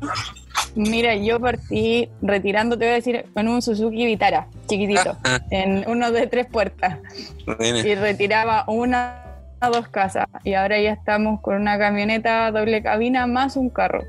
Mira, 0.76 1.16
yo 1.16 1.40
partí 1.40 2.10
retirando, 2.22 2.78
te 2.78 2.86
voy 2.86 2.92
a 2.94 2.96
decir, 2.96 3.26
en 3.36 3.48
un 3.48 3.62
Suzuki 3.62 4.06
Vitara, 4.06 4.48
chiquitito, 4.68 5.18
Ah, 5.24 5.40
en 5.52 5.84
uno 5.88 6.12
de 6.12 6.26
tres 6.28 6.48
puertas. 6.48 6.98
y 7.60 7.96
retiraba 7.96 8.64
una 8.68 9.20
o 9.62 9.70
dos 9.72 9.88
casas 9.88 10.26
y 10.44 10.56
ahora 10.56 10.80
ya 10.82 10.92
estamos 10.92 11.40
con 11.42 11.56
una 11.56 11.78
camioneta 11.78 12.52
doble 12.52 12.82
cabina 12.84 13.28
más 13.28 13.56
un 13.56 13.70
carro. 13.70 14.02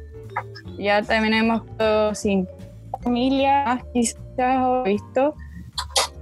Ya 0.78 1.02
también 1.02 1.35
hemos 1.35 1.62
todo 1.76 2.14
cinco 2.14 2.50
familias, 3.02 3.66
más 3.76 3.85
quizás 3.92 4.85
visto. 4.85 5.35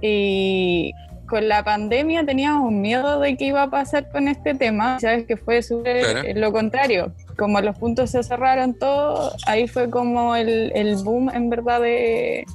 Y 0.01 0.91
con 1.27 1.47
la 1.47 1.63
pandemia 1.63 2.25
teníamos 2.25 2.67
un 2.67 2.81
miedo 2.81 3.19
de 3.19 3.35
qué 3.37 3.45
iba 3.45 3.63
a 3.63 3.69
pasar 3.69 4.09
con 4.11 4.27
este 4.27 4.53
tema. 4.53 4.99
Sabes 4.99 5.25
que 5.25 5.37
fue 5.37 5.61
súper 5.63 6.01
Claro. 6.01 6.39
lo 6.39 6.51
contrario. 6.51 7.13
Como 7.37 7.59
los 7.61 7.77
puntos 7.77 8.11
se 8.11 8.23
cerraron 8.23 8.73
todo, 8.73 9.33
ahí 9.47 9.67
fue 9.67 9.89
como 9.89 10.35
el, 10.35 10.71
el 10.75 10.95
boom 10.97 11.29
en 11.29 11.49
verdad 11.49 11.81
de, 11.81 12.45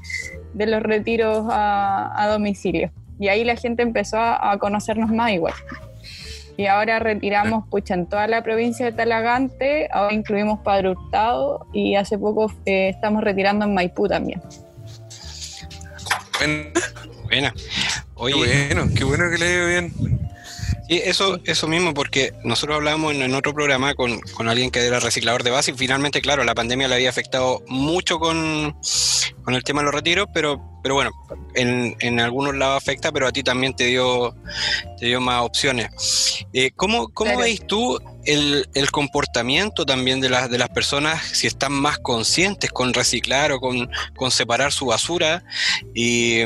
de 0.55 0.67
los 0.67 0.83
retiros 0.83 1.47
a, 1.51 2.13
a 2.23 2.29
domicilio. 2.29 2.91
Y 3.19 3.29
ahí 3.29 3.45
la 3.45 3.57
gente 3.57 3.83
empezó 3.83 4.19
a, 4.19 4.53
a 4.53 4.59
conocernos 4.59 5.11
más 5.11 5.33
igual. 5.33 5.55
Y 6.59 6.67
ahora 6.67 6.99
retiramos, 6.99 7.69
pucha, 7.69 7.95
en 7.95 8.07
toda 8.07 8.27
la 8.27 8.43
provincia 8.43 8.85
de 8.85 8.93
Talagante, 8.93 9.89
ahora 9.93 10.13
incluimos 10.13 10.59
Padre 10.59 10.91
Hurtado 10.91 11.69
y 11.73 11.95
hace 11.95 12.19
poco 12.19 12.53
eh, 12.67 12.89
estamos 12.89 13.23
retirando 13.23 13.65
en 13.65 13.75
Maipú 13.75 14.09
también. 14.09 14.43
Buena. 16.39 16.71
Buena. 17.25 17.53
Qué 17.53 17.63
Oye, 18.17 18.35
bueno, 18.69 18.89
qué 18.93 19.05
bueno 19.05 19.31
que 19.31 19.39
le 19.39 19.47
ha 19.47 19.53
ido 19.53 19.69
bien. 19.69 20.18
Sí, 20.89 21.03
eso, 21.05 21.39
eso 21.45 21.69
mismo, 21.69 21.93
porque 21.93 22.33
nosotros 22.45 22.77
hablábamos 22.77 23.15
en, 23.15 23.21
en 23.23 23.35
otro 23.35 23.53
programa 23.53 23.95
con, 23.95 24.21
con 24.21 24.49
alguien 24.49 24.71
que 24.71 24.81
era 24.87 25.01
reciclador 25.01 25.43
de 25.43 25.51
base 25.51 25.71
y 25.73 25.75
finalmente, 25.75 26.23
claro, 26.23 26.45
la 26.45 26.55
pandemia 26.55 26.89
le 26.89 26.95
había 26.95 27.11
afectado 27.11 27.63
mucho 27.69 28.19
con, 28.19 28.75
con 29.43 29.55
el 29.55 29.63
tema 29.65 29.83
de 29.83 29.87
los 29.87 29.95
retiros, 29.95 30.29
pero, 30.33 30.63
pero 30.83 30.95
bueno, 30.95 31.11
en, 31.55 31.95
en 32.01 32.21
algunos 32.21 32.57
lados 32.57 32.79
afecta, 32.79 33.13
pero 33.13 33.27
a 33.27 33.33
ti 33.33 33.43
también 33.43 33.75
te 33.77 33.85
dio, 33.85 34.35
te 34.99 35.07
dio 35.07 35.21
más 35.21 35.43
opciones. 35.43 35.91
Eh, 36.55 36.71
¿Cómo, 36.75 37.09
cómo 37.09 37.33
Claro. 37.33 37.41
veis 37.45 37.67
tú 37.67 37.99
el, 38.25 38.67
el 38.73 38.91
comportamiento 38.91 39.85
también 39.85 40.23
de 40.23 40.31
las, 40.31 40.49
de 40.49 40.57
las 40.57 40.71
personas, 40.71 41.23
si 41.23 41.47
están 41.47 41.73
más 41.73 41.99
conscientes 41.99 42.71
con 42.71 42.95
reciclar 42.95 43.53
o 43.53 43.61
con, 43.61 43.91
con 44.17 44.31
separar 44.31 44.73
su 44.73 44.87
basura? 44.87 45.45
Y, 45.95 46.45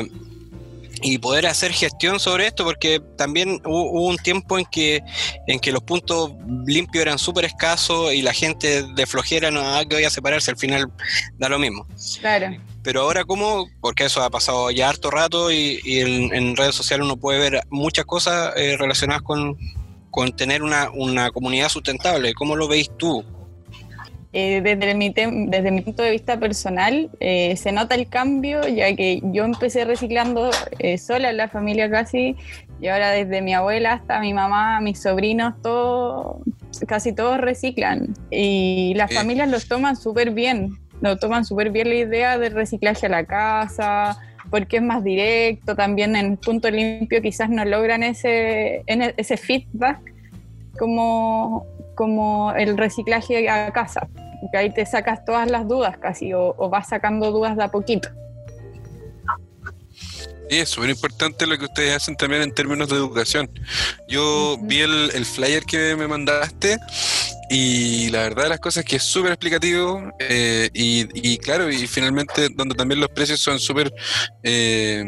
y 1.03 1.17
poder 1.17 1.45
hacer 1.45 1.73
gestión 1.73 2.19
sobre 2.19 2.47
esto, 2.47 2.63
porque 2.63 3.01
también 3.17 3.61
hubo, 3.65 3.91
hubo 3.91 4.07
un 4.07 4.17
tiempo 4.17 4.57
en 4.57 4.65
que, 4.65 5.03
en 5.47 5.59
que 5.59 5.71
los 5.71 5.83
puntos 5.83 6.31
limpios 6.65 7.01
eran 7.03 7.19
súper 7.19 7.45
escasos 7.45 8.13
y 8.13 8.21
la 8.21 8.33
gente 8.33 8.83
de 8.83 9.05
flojera 9.05 9.51
no, 9.51 9.59
ah, 9.61 9.83
que 9.87 9.95
voy 9.95 10.05
a 10.05 10.09
separarse, 10.09 10.51
al 10.51 10.57
final 10.57 10.91
da 11.37 11.49
lo 11.49 11.59
mismo. 11.59 11.85
Claro. 12.19 12.55
Pero 12.81 13.01
ahora, 13.01 13.25
¿cómo? 13.25 13.67
Porque 13.81 14.05
eso 14.05 14.23
ha 14.23 14.29
pasado 14.29 14.71
ya 14.71 14.89
harto 14.89 15.11
rato 15.11 15.51
y, 15.51 15.79
y 15.83 15.99
en, 15.99 16.33
en 16.33 16.55
redes 16.55 16.75
sociales 16.75 17.05
uno 17.05 17.17
puede 17.17 17.39
ver 17.39 17.61
muchas 17.69 18.05
cosas 18.05 18.53
eh, 18.55 18.77
relacionadas 18.77 19.23
con, 19.23 19.57
con 20.09 20.35
tener 20.35 20.63
una, 20.63 20.89
una 20.91 21.31
comunidad 21.31 21.69
sustentable. 21.69 22.33
¿Cómo 22.33 22.55
lo 22.55 22.67
veis 22.67 22.89
tú? 22.97 23.25
Eh, 24.35 24.61
desde, 24.61 24.95
mi 24.95 25.13
desde 25.13 25.69
mi 25.69 25.81
punto 25.81 26.01
de 26.01 26.09
vista 26.09 26.39
personal, 26.39 27.11
eh, 27.19 27.55
se 27.55 27.71
nota 27.71 27.93
el 27.93 28.09
cambio, 28.09 28.67
ya 28.67 28.95
que 28.95 29.21
yo 29.25 29.43
empecé 29.45 29.85
reciclando 29.85 30.49
eh, 30.79 30.97
sola 30.97 31.29
en 31.29 31.37
la 31.37 31.49
familia 31.49 31.87
casi, 31.91 32.35
y 32.81 32.87
ahora 32.87 33.11
desde 33.11 33.43
mi 33.43 33.53
abuela 33.53 33.93
hasta 33.93 34.19
mi 34.19 34.33
mamá, 34.33 34.81
mis 34.81 34.99
sobrinos, 35.01 35.53
todo, 35.61 36.41
casi 36.87 37.13
todos 37.13 37.39
reciclan. 37.39 38.15
Y 38.31 38.93
las 38.95 39.13
familias 39.13 39.49
los 39.49 39.67
toman 39.67 39.95
súper 39.95 40.31
bien, 40.31 40.71
lo 40.99 41.17
toman 41.17 41.45
súper 41.45 41.69
bien 41.69 41.89
la 41.89 41.95
idea 41.95 42.37
del 42.39 42.53
reciclaje 42.53 43.05
a 43.05 43.09
la 43.09 43.25
casa, 43.25 44.17
porque 44.49 44.77
es 44.77 44.83
más 44.83 45.03
directo, 45.03 45.75
también 45.75 46.15
en 46.15 46.37
punto 46.37 46.71
limpio 46.71 47.21
quizás 47.21 47.49
no 47.51 47.63
logran 47.65 48.01
ese, 48.01 48.81
en- 48.87 49.13
ese 49.15 49.37
feedback 49.37 49.99
como, 50.79 51.67
como 51.95 52.51
el 52.53 52.75
reciclaje 52.77 53.47
a 53.47 53.71
casa, 53.71 54.07
que 54.51 54.57
ahí 54.57 54.73
te 54.73 54.85
sacas 54.85 55.25
todas 55.25 55.49
las 55.49 55.67
dudas 55.67 55.97
casi, 55.97 56.33
o, 56.33 56.55
o 56.57 56.69
vas 56.69 56.89
sacando 56.89 57.31
dudas 57.31 57.55
de 57.55 57.63
a 57.63 57.67
poquito. 57.69 58.09
Sí, 60.49 60.59
es 60.59 60.69
súper 60.69 60.89
importante 60.89 61.47
lo 61.47 61.57
que 61.57 61.65
ustedes 61.65 61.95
hacen 61.95 62.15
también 62.15 62.41
en 62.41 62.53
términos 62.53 62.89
de 62.89 62.95
educación. 62.95 63.49
Yo 64.07 64.57
vi 64.61 64.81
el, 64.81 65.11
el 65.13 65.25
flyer 65.25 65.63
que 65.63 65.95
me 65.95 66.07
mandaste 66.07 66.77
y 67.49 68.09
la 68.09 68.23
verdad 68.23 68.49
las 68.49 68.59
cosas 68.59 68.83
es 68.83 68.89
que 68.89 68.95
es 68.97 69.03
súper 69.03 69.31
explicativo 69.31 70.11
eh, 70.19 70.69
y, 70.73 71.07
y 71.13 71.37
claro, 71.37 71.71
y 71.71 71.87
finalmente 71.87 72.49
donde 72.49 72.75
también 72.75 72.99
los 72.99 73.09
precios 73.09 73.39
son 73.39 73.59
súper, 73.59 73.93
eh, 74.43 75.03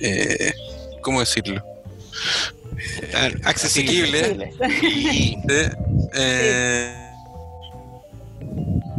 eh, 0.00 0.52
¿cómo 1.02 1.20
decirlo? 1.20 1.62
Accesible. 3.44 4.20
Asequible. 4.20 4.52
Sí. 6.14 7.08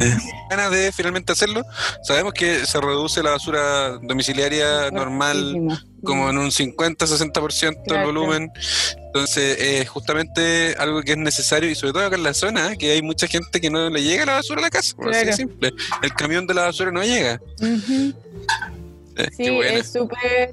Eh, 0.00 0.06
eh, 0.06 0.32
ganas 0.48 0.70
de 0.70 0.92
finalmente 0.92 1.32
hacerlo. 1.32 1.62
Sabemos 2.02 2.32
que 2.32 2.64
se 2.64 2.80
reduce 2.80 3.22
la 3.22 3.32
basura 3.32 3.98
domiciliaria 4.02 4.90
normal 4.90 5.78
como 6.02 6.30
en 6.30 6.38
un 6.38 6.50
50-60% 6.50 7.82
del 7.84 8.04
volumen. 8.04 8.50
Entonces, 9.06 9.58
es 9.60 9.88
justamente 9.88 10.74
algo 10.78 11.02
que 11.02 11.12
es 11.12 11.18
necesario 11.18 11.68
y 11.68 11.74
sobre 11.74 11.92
todo 11.92 12.06
acá 12.06 12.16
en 12.16 12.22
la 12.22 12.32
zona, 12.32 12.76
que 12.76 12.92
hay 12.92 13.02
mucha 13.02 13.26
gente 13.26 13.60
que 13.60 13.68
no 13.68 13.90
le 13.90 14.02
llega 14.02 14.24
la 14.24 14.34
basura 14.34 14.60
a 14.60 14.62
la 14.62 14.70
casa, 14.70 14.96
por 14.96 15.14
así 15.14 15.32
simple. 15.32 15.72
El 16.02 16.14
camión 16.14 16.46
de 16.46 16.54
la 16.54 16.62
basura 16.62 16.90
no 16.90 17.02
llega. 17.02 17.40
Eh, 17.60 18.12
sí, 19.32 19.46
es 19.62 19.92
súper. 19.92 20.50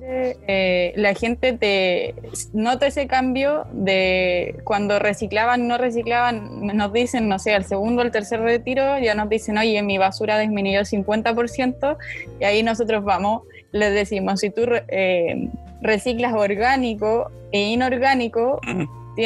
Eh, 0.47 0.93
la 0.95 1.13
gente 1.13 1.53
te 1.53 2.15
nota 2.53 2.87
ese 2.87 3.07
cambio 3.07 3.65
de 3.71 4.59
cuando 4.63 4.99
reciclaban, 4.99 5.67
no 5.67 5.77
reciclaban, 5.77 6.65
nos 6.75 6.93
dicen, 6.93 7.27
no 7.27 7.39
sé, 7.39 7.53
al 7.53 7.65
segundo 7.65 8.01
o 8.01 8.05
al 8.05 8.11
tercer 8.11 8.41
retiro, 8.41 8.99
ya 8.99 9.15
nos 9.15 9.29
dicen, 9.29 9.57
oye, 9.57 9.81
mi 9.81 9.97
basura 9.97 10.39
disminuyó 10.39 10.81
50%, 10.81 11.97
y 12.39 12.43
ahí 12.43 12.63
nosotros 12.63 13.03
vamos, 13.03 13.43
les 13.71 13.93
decimos, 13.93 14.39
si 14.39 14.49
tú 14.49 14.63
eh, 14.87 15.49
reciclas 15.81 16.33
orgánico 16.33 17.31
e 17.51 17.61
inorgánico, 17.61 18.59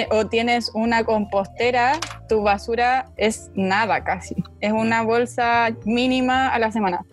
o 0.10 0.26
tienes 0.28 0.72
una 0.74 1.04
compostera, 1.04 2.00
tu 2.30 2.42
basura 2.42 3.10
es 3.18 3.52
nada 3.56 4.04
casi. 4.04 4.36
Es 4.62 4.72
una 4.72 5.04
bolsa 5.04 5.76
mínima 5.86 6.48
a 6.48 6.60
la 6.60 6.72
semana. 6.72 7.04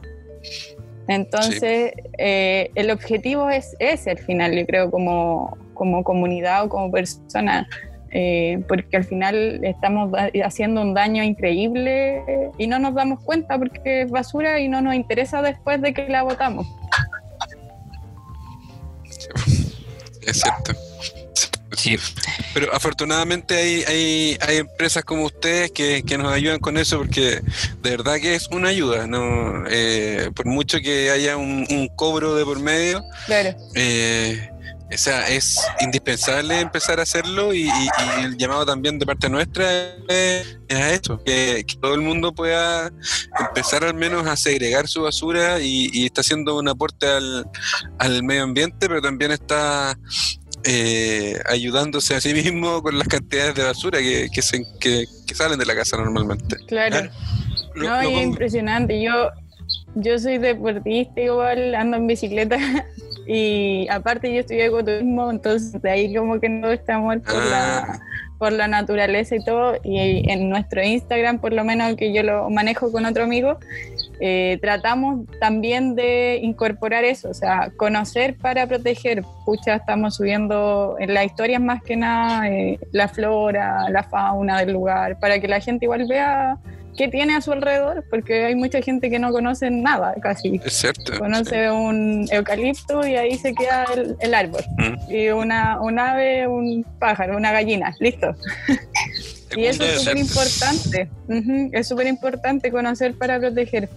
Entonces, 1.09 1.93
eh, 2.19 2.71
el 2.75 2.91
objetivo 2.91 3.49
es 3.49 3.75
ese 3.79 4.11
al 4.11 4.19
final, 4.19 4.55
yo 4.55 4.67
creo, 4.67 4.91
como, 4.91 5.57
como 5.75 6.05
comunidad 6.05 6.65
o 6.65 6.69
como 6.69 6.91
persona, 6.91 7.67
eh, 8.11 8.63
porque 8.69 8.97
al 8.99 9.05
final 9.05 9.65
estamos 9.65 10.13
haciendo 10.45 10.83
un 10.83 10.95
daño 10.95 11.23
increíble 11.23 12.23
y 12.59 12.67
no 12.67 12.79
nos 12.79 12.95
damos 12.95 13.21
cuenta 13.25 13.59
porque 13.59 14.03
es 14.03 14.11
basura 14.11 14.61
y 14.61 14.69
no 14.69 14.81
nos 14.83 14.95
interesa 14.95 15.43
después 15.43 15.81
de 15.81 15.95
que 15.95 16.09
la 16.09 16.23
botamos. 16.23 16.67
Es 20.27 20.41
cierto. 20.43 20.88
Sí. 21.79 21.97
Pero 22.55 22.75
afortunadamente 22.75 23.57
hay, 23.57 23.85
hay, 23.85 24.39
hay 24.41 24.57
empresas 24.57 25.05
como 25.05 25.25
ustedes 25.25 25.71
que, 25.71 26.03
nos 26.19 26.33
ayudan 26.33 26.59
con 26.59 26.77
eso 26.77 26.99
porque 26.99 27.41
de 27.83 27.91
verdad 27.91 28.17
que 28.17 28.35
es 28.35 28.49
una 28.51 28.71
ayuda, 28.71 29.07
¿no? 29.07 29.65
Eh, 29.71 30.31
por 30.35 30.47
mucho 30.47 30.79
que 30.81 31.11
haya 31.11 31.37
un, 31.37 31.89
cobro 31.95 32.35
de 32.35 32.45
por 32.45 32.59
medio, 32.59 33.03
claro. 33.27 33.57
Eh, 33.75 34.51
o 34.93 34.99
sea, 34.99 35.29
es 35.29 35.61
indispensable 35.81 36.61
empezar 36.61 36.99
a 36.99 37.03
hacerlo 37.03 37.55
y, 37.55 37.69
el 38.23 38.37
llamado 38.37 38.67
también 38.67 38.99
de 38.99 39.07
parte 39.07 39.29
nuestra 39.29 39.95
es, 40.09 40.59
a 40.71 40.91
esto, 40.91 41.23
que, 41.23 41.65
todo 41.81 41.95
el 41.95 42.01
mundo 42.01 42.33
pueda 42.33 42.91
empezar 43.39 43.85
al 43.85 43.95
menos 43.95 44.27
a 44.27 44.37
segregar 44.37 44.89
su 44.89 45.03
basura 45.03 45.61
y, 45.61 46.07
está 46.07 46.23
haciendo 46.23 46.59
un 46.59 46.69
aporte 46.69 47.07
al, 47.07 47.47
al 47.99 48.23
medio 48.25 48.43
ambiente, 48.43 48.89
pero 48.89 49.01
también 49.01 49.31
está 49.31 49.97
eh, 50.65 51.39
ayudándose 51.47 52.15
a 52.15 52.21
sí 52.21 52.35
mismo 52.35 52.83
con 52.83 52.99
las 52.99 53.09
cantidades 53.09 53.55
de 53.55 53.65
basura 53.65 53.99
que, 54.01 54.29
que, 54.33 54.43
se, 54.43 54.63
que, 54.81 55.07
salen 55.35 55.59
de 55.59 55.67
la 55.67 55.75
casa 55.75 55.97
normalmente. 55.97 56.57
Claro. 56.67 57.11
no, 57.75 58.01
es 58.01 58.23
impresionante. 58.23 59.01
Yo, 59.01 59.31
yo 59.95 60.19
soy 60.19 60.39
deportista 60.39 61.21
igual, 61.21 61.75
ando 61.75 61.97
en 61.97 62.07
bicicleta 62.07 62.59
y 63.27 63.87
aparte 63.89 64.33
yo 64.33 64.41
estudié 64.41 64.67
ecoturismo, 64.67 65.31
entonces 65.31 65.81
de 65.81 65.91
ahí 65.91 66.15
como 66.15 66.41
que 66.41 66.49
no 66.49 66.71
está 66.71 66.99
muerto 66.99 67.33
la 67.51 67.79
ah 67.79 68.01
por 68.39 68.53
la 68.53 68.69
naturaleza 68.69 69.37
y 69.37 69.45
todo, 69.45 69.77
y 69.83 70.31
en 70.31 70.49
nuestro 70.49 70.83
Instagram, 70.83 71.41
por 71.41 71.53
lo 71.53 71.65
menos 71.65 71.97
que 71.97 72.13
yo 72.13 72.23
lo 72.23 72.49
manejo 72.51 72.93
con 72.93 73.05
otro 73.05 73.25
amigo, 73.25 73.59
eh, 74.21 74.59
tratamos 74.61 75.27
también 75.41 75.95
de 75.95 76.41
incorporar 76.43 77.05
eso, 77.05 77.31
o 77.31 77.35
sea, 77.35 77.71
conocer 77.77 78.37
para 78.37 78.67
proteger. 78.67 79.23
Pucha, 79.45 79.75
estamos 79.75 80.17
subiendo 80.17 80.97
en 80.99 81.15
las 81.15 81.27
historias 81.27 81.61
más 81.61 81.83
que 81.83 81.97
nada 81.97 82.49
eh, 82.49 82.79
la 82.93 83.09
flora, 83.09 83.89
la 83.91 84.03
fauna 84.03 84.59
del 84.61 84.73
lugar, 84.73 85.19
para 85.19 85.41
que 85.41 85.49
la 85.49 85.61
gente 85.61 85.87
igual 85.87 86.07
vea 86.09 86.59
qué 86.99 87.09
tiene 87.09 87.37
a 87.37 87.41
su 87.41 87.53
alrededor, 87.53 88.05
porque 88.11 88.45
hay 88.45 88.57
mucha 88.57 88.83
gente 88.83 89.09
que 89.09 89.21
no 89.21 89.31
conoce 89.31 89.71
nada 89.71 90.15
casi. 90.21 90.61
Es 90.65 90.75
cierto. 90.75 91.17
Conoce 91.17 91.71
un 91.71 92.27
eucalipto 92.31 93.07
y 93.07 93.15
ahí 93.15 93.39
se 93.39 93.55
queda 93.55 93.87
el, 94.21 94.35
árbol. 94.35 94.65
Mm. 94.77 95.11
Y 95.11 95.29
una, 95.29 95.81
un 95.81 95.99
ave, 95.99 96.49
un 96.49 96.85
pájaro, 96.99 97.37
una 97.37 97.53
gallina, 97.53 97.95
listo. 98.01 98.35
y 99.57 99.65
eso 99.65 99.85
es 99.85 100.01
súper 100.01 100.19
importante. 100.19 101.09
Es 101.73 101.87
súper 101.87 102.09
importante 102.09 102.71
conocer 102.73 103.15
para 103.15 103.39
proteger. 103.39 103.89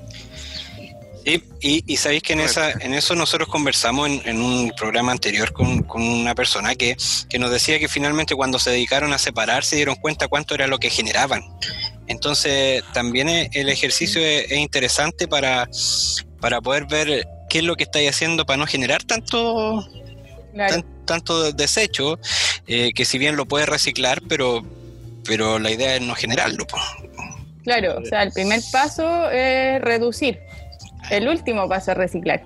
y, 1.26 1.42
y, 1.60 1.98
sabéis 1.98 2.22
que 2.22 2.34
en, 2.34 2.42
esa, 2.42 2.72
en 2.72 2.94
eso 2.94 3.16
nosotros 3.16 3.50
conversamos 3.50 4.10
en, 4.10 4.22
en 4.26 4.42
un 4.42 4.72
programa 4.78 5.12
anterior 5.12 5.54
con, 5.54 5.82
con 5.84 6.04
una 6.04 6.36
persona 6.36 6.76
que, 6.76 6.96
que, 7.30 7.40
nos 7.40 7.50
decía 7.50 7.80
que 7.80 7.88
finalmente 7.88 8.36
cuando 8.36 8.60
se 8.60 8.70
dedicaron 8.70 9.12
a 9.12 9.18
separar 9.18 9.64
se 9.64 9.76
dieron 9.76 9.96
cuenta 9.96 10.28
cuánto 10.28 10.54
era 10.54 10.68
lo 10.68 10.78
que 10.78 10.92
generaban. 10.92 11.42
Entonces, 12.12 12.84
también 12.94 13.30
el 13.30 13.70
ejercicio 13.70 14.22
es, 14.22 14.52
interesante 14.52 15.28
para, 15.28 15.70
para 16.42 16.62
poder 16.62 16.86
ver 16.86 17.28
qué 17.50 17.60
es 17.60 17.64
lo 17.64 17.76
que 17.76 17.84
estáis 17.84 18.10
haciendo 18.10 18.46
para 18.46 18.58
no 18.58 18.68
generar 18.68 19.02
tanto, 19.04 19.86
tanto 21.06 21.52
desecho, 21.54 22.20
eh, 22.68 22.92
que 22.94 23.06
si 23.06 23.18
bien 23.18 23.38
lo 23.38 23.46
puedes 23.46 23.68
reciclar, 23.70 24.22
pero, 24.28 24.62
pero 25.26 25.58
la 25.58 25.72
idea 25.72 25.96
es 25.96 26.02
no 26.02 26.14
generarlo. 26.14 26.66
Claro, 27.64 28.00
o 28.00 28.06
sea, 28.06 28.24
el 28.24 28.32
primer 28.32 28.60
paso 28.72 29.30
es 29.32 29.82
reducir. 29.82 30.40
El 31.10 31.28
último 31.28 31.68
paso 31.68 31.92
es 31.92 31.98
reciclar. 31.98 32.44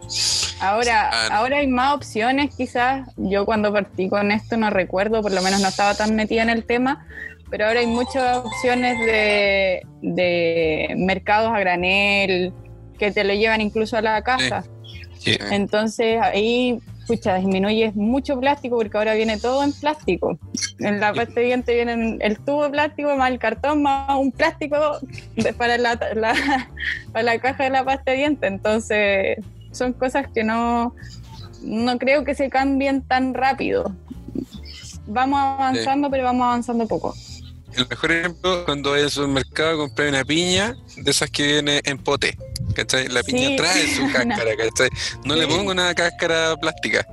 Ahora, 0.60 1.28
ahora 1.28 1.58
hay 1.58 1.68
más 1.68 1.96
opciones, 1.96 2.54
quizás. 2.56 3.08
Yo 3.18 3.46
cuando 3.46 3.74
partí 3.74 4.10
con 4.10 4.32
esto 4.32 4.58
no 4.58 4.70
recuerdo, 4.70 5.22
por 5.22 5.32
lo 5.32 5.42
menos 5.42 5.60
no 5.60 5.68
estaba 5.68 5.96
tan 5.96 6.16
metida 6.16 6.44
en 6.44 6.50
el 6.50 6.66
tema, 6.66 7.06
pero 7.50 7.68
ahora 7.68 7.80
hay 7.80 7.88
muchas 7.88 8.38
opciones 8.38 8.98
de, 10.02 10.94
mercados 10.98 11.52
a 11.54 11.60
granel 11.60 12.54
que 12.98 13.12
te 13.12 13.24
lo 13.24 13.34
llevan 13.34 13.62
incluso 13.62 13.98
a 13.98 14.02
la 14.02 14.22
casa. 14.24 14.64
Entonces 15.52 16.20
ahí, 16.22 16.80
pucha, 17.08 17.36
disminuye 17.36 17.92
mucho 17.96 18.40
plástico 18.40 18.78
porque 18.78 18.98
ahora 18.98 19.14
viene 19.14 19.38
todo 19.38 19.64
en 19.64 19.74
plástico. 19.74 20.38
En 20.80 21.00
la 21.00 21.14
pasta 21.14 21.40
de 21.40 21.46
diente 21.48 21.74
viene 21.76 22.18
el 22.22 22.40
tubo 22.40 22.64
de 22.64 22.70
plástico 22.70 23.16
más 23.16 23.32
el 23.32 23.40
cartón 23.40 23.82
más 23.82 24.18
un 24.18 24.32
plástico 24.32 24.78
para 25.58 25.78
la, 25.78 25.98
para 25.98 27.24
la 27.24 27.40
caja 27.40 27.64
de 27.64 27.70
la 27.70 27.84
pasta 27.84 28.12
de 28.12 28.18
diente. 28.18 28.48
Entonces 28.48 29.38
son 29.72 29.94
cosas 29.94 30.28
que 30.34 30.44
no, 30.44 30.96
no 31.64 31.98
creo 31.98 32.24
que 32.24 32.36
se 32.36 32.50
cambien 32.50 33.02
tan 33.02 33.34
rápido. 33.34 33.96
Vamos 35.08 35.40
avanzando, 35.40 36.10
pero 36.10 36.24
vamos 36.24 36.46
avanzando 36.46 36.88
poco. 36.88 37.14
El 37.76 37.88
mejor 37.90 38.12
ejemplo 38.12 38.66
cuando 38.66 38.92
voy 38.92 39.02
al 39.02 39.12
supermercado 39.12 39.78
compré 39.78 40.10
una 40.10 40.24
piña 40.24 40.76
de 40.96 41.12
esas 41.12 41.30
que 41.30 41.44
viene 41.44 41.82
en 41.84 41.98
pote. 41.98 42.38
¿cachai? 42.76 43.08
La 43.08 43.24
piña 43.24 43.56
trae 43.56 43.88
su 43.88 44.04
cáscara, 44.14 44.56
¿cachai? 44.56 44.90
No 45.26 45.36
le 45.36 45.48
pongo 45.48 45.72
una 45.72 45.94
cáscara 45.94 46.56
plástica. 46.58 47.06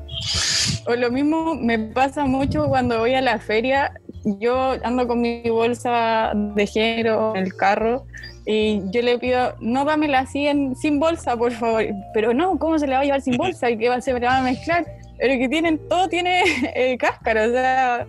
O 0.87 0.95
lo 0.95 1.11
mismo 1.11 1.55
me 1.55 1.79
pasa 1.79 2.25
mucho 2.25 2.67
cuando 2.67 2.99
voy 2.99 3.15
a 3.15 3.21
la 3.21 3.39
feria. 3.39 3.93
Yo 4.25 4.77
ando 4.85 5.09
con 5.09 5.21
mi 5.21 5.43
bolsa 5.49 6.33
de 6.35 6.67
género 6.67 7.35
en 7.35 7.45
el 7.45 7.57
carro 7.57 8.07
y 8.47 8.81
yo 8.91 9.03
le 9.03 9.19
pido, 9.19 9.55
no 9.61 9.85
dámela 9.85 10.21
así 10.21 10.47
en, 10.47 10.77
sin 10.77 11.01
bolsa, 11.01 11.37
por 11.37 11.53
favor. 11.53 11.85
Pero 12.15 12.35
no, 12.35 12.59
¿cómo 12.59 12.79
se 12.79 12.87
le 12.87 12.95
va 12.95 13.01
a 13.01 13.05
llevar 13.05 13.23
sin 13.23 13.37
bolsa? 13.37 13.71
¿Y 13.71 13.79
qué 13.79 13.89
va, 13.89 14.01
se 14.01 14.13
me 14.13 14.21
va 14.21 14.39
a 14.39 14.43
mezclar? 14.43 14.87
Pero 15.19 15.39
que 15.39 15.49
tienen, 15.49 15.79
todo 15.89 16.09
tiene 16.09 16.43
eh, 16.75 16.97
cáscara, 16.99 17.47
o 17.47 17.51
sea, 17.51 18.07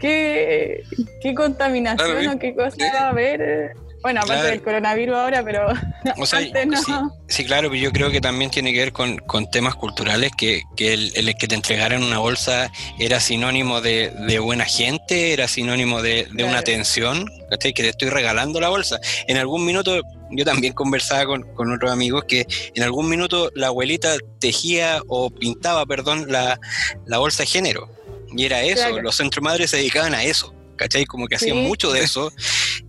qué, 0.00 0.82
qué 1.22 1.34
contaminación 1.34 2.28
o 2.28 2.38
qué 2.38 2.54
cosa 2.54 2.76
va 2.94 3.00
a 3.00 3.08
haber. 3.10 3.74
Bueno, 4.02 4.22
aparte 4.22 4.46
del 4.46 4.62
coronavirus 4.62 5.14
ahora, 5.14 5.42
pero 5.44 5.68
antes 6.32 6.88
no. 6.88 7.14
Sí, 7.28 7.44
claro, 7.44 7.68
pero 7.68 7.82
yo 7.82 7.92
creo 7.92 8.10
que 8.10 8.22
también 8.22 8.50
tiene 8.50 8.72
que 8.72 8.78
ver 8.78 8.92
con, 8.92 9.20
temas 9.52 9.74
culturales, 9.74 10.32
que, 10.38 10.62
el, 10.78 11.34
que 11.36 11.46
te 11.46 11.54
entregaran 11.54 12.02
una 12.02 12.18
bolsa 12.18 12.72
era 12.98 13.20
sinónimo 13.20 13.82
de, 13.82 14.38
buena 14.42 14.64
gente, 14.64 15.34
era 15.34 15.48
sinónimo 15.48 16.00
de, 16.00 16.28
una 16.38 16.58
atención, 16.58 17.30
Que 17.60 17.72
te 17.72 17.88
estoy 17.90 18.08
regalando 18.08 18.58
la 18.58 18.70
bolsa. 18.70 18.98
En 19.26 19.36
algún 19.36 19.66
minuto, 19.66 20.00
yo 20.30 20.44
también 20.46 20.72
conversaba 20.72 21.26
con, 21.26 21.42
con 21.54 21.70
otros 21.70 21.92
amigos 21.92 22.24
que 22.24 22.46
en 22.74 22.82
algún 22.82 23.06
minuto 23.06 23.50
la 23.54 23.66
abuelita 23.66 24.16
tejía 24.38 25.02
o 25.08 25.28
pintaba, 25.30 25.84
perdón, 25.84 26.32
la, 26.32 26.58
la 27.04 27.18
bolsa 27.18 27.42
de 27.42 27.48
género 27.48 27.99
y 28.36 28.44
era 28.44 28.62
eso, 28.62 29.00
los 29.00 29.16
centros 29.16 29.42
madres 29.42 29.70
se 29.70 29.78
dedicaban 29.78 30.14
a 30.14 30.22
eso, 30.22 30.54
¿cachai? 30.76 31.04
Como 31.04 31.26
que 31.26 31.36
hacían 31.36 31.58
mucho 31.58 31.92
de 31.92 32.02
eso. 32.02 32.32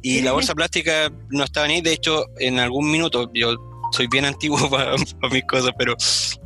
Y 0.01 0.21
la 0.21 0.31
bolsa 0.31 0.55
plástica 0.55 1.11
no 1.29 1.43
estaba 1.43 1.67
ni, 1.67 1.81
de 1.81 1.93
hecho, 1.93 2.25
en 2.39 2.59
algún 2.59 2.89
minuto, 2.89 3.29
yo 3.33 3.55
soy 3.91 4.07
bien 4.07 4.25
antiguo 4.25 4.69
para, 4.69 4.95
mis 5.31 5.43
cosas, 5.45 5.71
pero, 5.77 5.95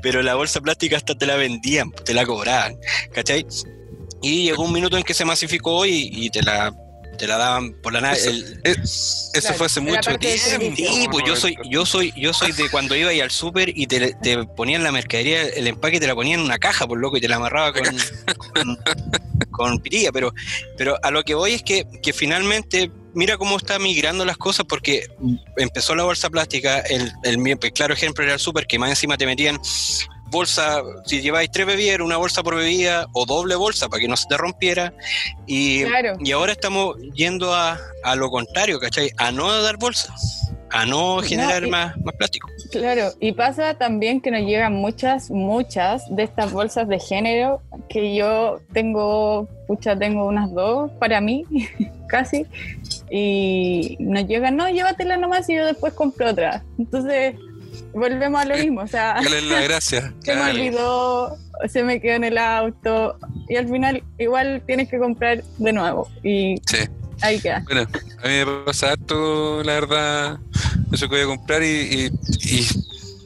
pero 0.02 0.22
la 0.22 0.36
bolsa 0.36 0.62
plástica 0.62 0.98
hasta 0.98 1.16
te 1.16 1.26
la 1.26 1.36
vendían, 1.36 1.92
te 2.04 2.14
la 2.14 2.26
cobraban, 2.26 2.78
¿cachai? 3.14 3.46
Y 4.22 4.44
llegó 4.44 4.64
un 4.64 4.74
minuto 4.74 4.98
en 4.98 5.04
que 5.04 5.14
se 5.14 5.26
masificó 5.26 5.86
y, 5.86 6.30
te 6.32 6.42
la 6.42 6.74
te 7.16 7.28
la 7.28 7.38
daban 7.38 7.74
por 7.74 7.94
la 7.94 8.02
nave. 8.02 8.18
Eso, 8.18 8.30
el- 8.30 8.62
eh, 8.64 8.76
eso 8.84 9.32
Claro, 9.42 9.56
fue 9.58 9.66
hace 9.68 9.80
mucho 9.82 10.18
tiempo. 10.18 10.76
Sí, 10.76 11.08
pues 11.12 11.26
yo 11.26 11.36
soy, 11.36 11.58
yo 11.70 11.86
soy, 11.86 12.14
yo 12.16 12.34
soy 12.34 12.52
de 12.52 12.70
cuando 12.70 12.96
iba 12.96 13.10
ahí 13.10 13.22
al 13.22 13.32
súper 13.32 13.70
y 13.76 13.88
te, 13.88 14.14
te 14.22 14.44
ponían 14.46 14.84
la 14.84 14.92
mercadería, 14.92 15.44
el 15.44 15.68
empaque 15.68 16.00
te 16.00 16.08
la 16.08 16.16
ponían 16.16 16.40
en 16.40 16.46
una 16.46 16.58
caja, 16.58 16.88
por 16.88 17.00
loco, 17.00 17.18
y 17.18 17.22
te 17.22 17.28
la 17.28 17.36
amarraba 17.38 17.74
con, 17.74 17.84
con, 18.54 18.78
con 19.52 19.80
pirilla, 19.80 20.12
pero, 20.12 20.34
pero 20.78 20.98
a 21.04 21.12
lo 21.12 21.24
que 21.24 21.34
voy 21.34 21.54
es 21.54 21.64
que, 21.64 21.86
que 22.02 22.14
finalmente, 22.14 22.92
mira 23.14 23.38
cómo 23.38 23.58
está 23.58 23.80
migrando 23.80 24.26
las 24.26 24.38
cosas, 24.38 24.66
porque 24.68 25.08
empezó 25.58 25.96
la 25.96 26.04
bolsa 26.04 26.30
plástica, 26.30 26.80
el, 26.82 27.12
el, 27.24 27.40
el 27.48 27.74
claro 27.74 27.94
ejemplo 27.94 28.24
era 28.24 28.34
el 28.34 28.40
súper, 28.40 28.68
que 28.68 28.78
más 28.80 28.90
encima 28.90 29.18
te 29.18 29.26
metían 29.26 29.60
bolsa, 30.36 30.82
si 31.06 31.22
lleváis 31.22 31.50
tres 31.50 31.66
bebidas, 31.66 32.00
una 32.02 32.18
bolsa 32.18 32.44
por 32.44 32.56
bebida, 32.56 33.08
o 33.14 33.26
doble 33.26 33.56
bolsa 33.56 33.88
para 33.90 34.02
que 34.02 34.08
no 34.08 34.18
se 34.18 34.28
te 34.28 34.38
rompiera, 34.38 34.94
y, 35.48 35.84
Claro. 35.86 36.14
y 36.20 36.32
ahora 36.32 36.52
estamos 36.52 36.98
yendo 37.16 37.54
a, 37.54 37.80
a 38.04 38.16
lo 38.16 38.30
contrario, 38.30 38.80
¿cachai? 38.80 39.10
A 39.18 39.32
no 39.32 39.52
dar 39.64 39.78
bolsa, 39.78 40.14
a 40.72 40.86
no 40.86 41.22
generar 41.22 41.64
y- 41.66 41.70
más, 41.70 41.96
más 42.04 42.16
plástico. 42.16 42.48
Claro, 42.72 43.12
y 43.20 43.32
pasa 43.32 43.74
también 43.76 44.20
que 44.22 44.32
nos 44.32 44.42
llegan 44.42 44.74
muchas, 44.74 45.32
muchas 45.32 46.04
de 46.14 46.24
estas 46.24 46.52
bolsas 46.52 46.88
de 46.88 47.00
género 47.00 47.62
que 47.90 48.14
yo 48.16 48.60
tengo, 48.74 49.48
pucha, 49.68 49.96
tengo 49.98 50.26
unas 50.28 50.52
dos 50.54 50.92
para 51.00 51.22
mí, 51.22 51.46
casi, 52.10 52.46
y 53.10 53.96
nos 54.00 54.28
llegan, 54.28 54.56
no, 54.58 54.68
llévatela 54.70 55.16
nomás 55.18 55.48
y 55.50 55.56
yo 55.56 55.66
después 55.66 55.94
compro 55.94 56.30
otra. 56.32 56.64
Entonces, 56.78 57.36
volvemos 57.94 58.42
a 58.42 58.46
lo 58.46 58.58
mismo, 58.58 58.82
o 58.82 58.88
sea, 58.88 59.16
¿Cuál 59.18 59.34
es 59.34 59.44
la 59.44 59.62
gracia? 59.64 60.14
se 60.24 60.36
me 60.36 60.42
olvidó, 60.52 61.38
se 61.68 61.84
me 61.84 62.00
quedó 62.02 62.16
en 62.16 62.24
el 62.26 62.38
auto, 62.38 63.18
y 63.50 63.56
al 63.56 63.68
final 63.68 64.04
igual 64.18 64.62
tienes 64.66 64.90
que 64.90 64.98
comprar 65.00 65.44
de 65.58 65.74
nuevo, 65.74 66.10
y 66.24 66.56
Sí. 66.68 66.78
ahí 67.22 67.40
queda. 67.40 67.64
Bueno, 67.66 67.82
a 68.24 68.28
mí 68.28 68.34
me 68.34 68.46
pasa 68.66 68.92
harto, 68.92 69.64
la 69.64 69.74
verdad, 69.74 70.38
eso 70.92 71.08
que 71.10 71.16
voy 71.16 71.24
a 71.24 71.28
comprar 71.28 71.64
y, 71.64 71.66
y, 71.68 72.06
y 72.44 72.68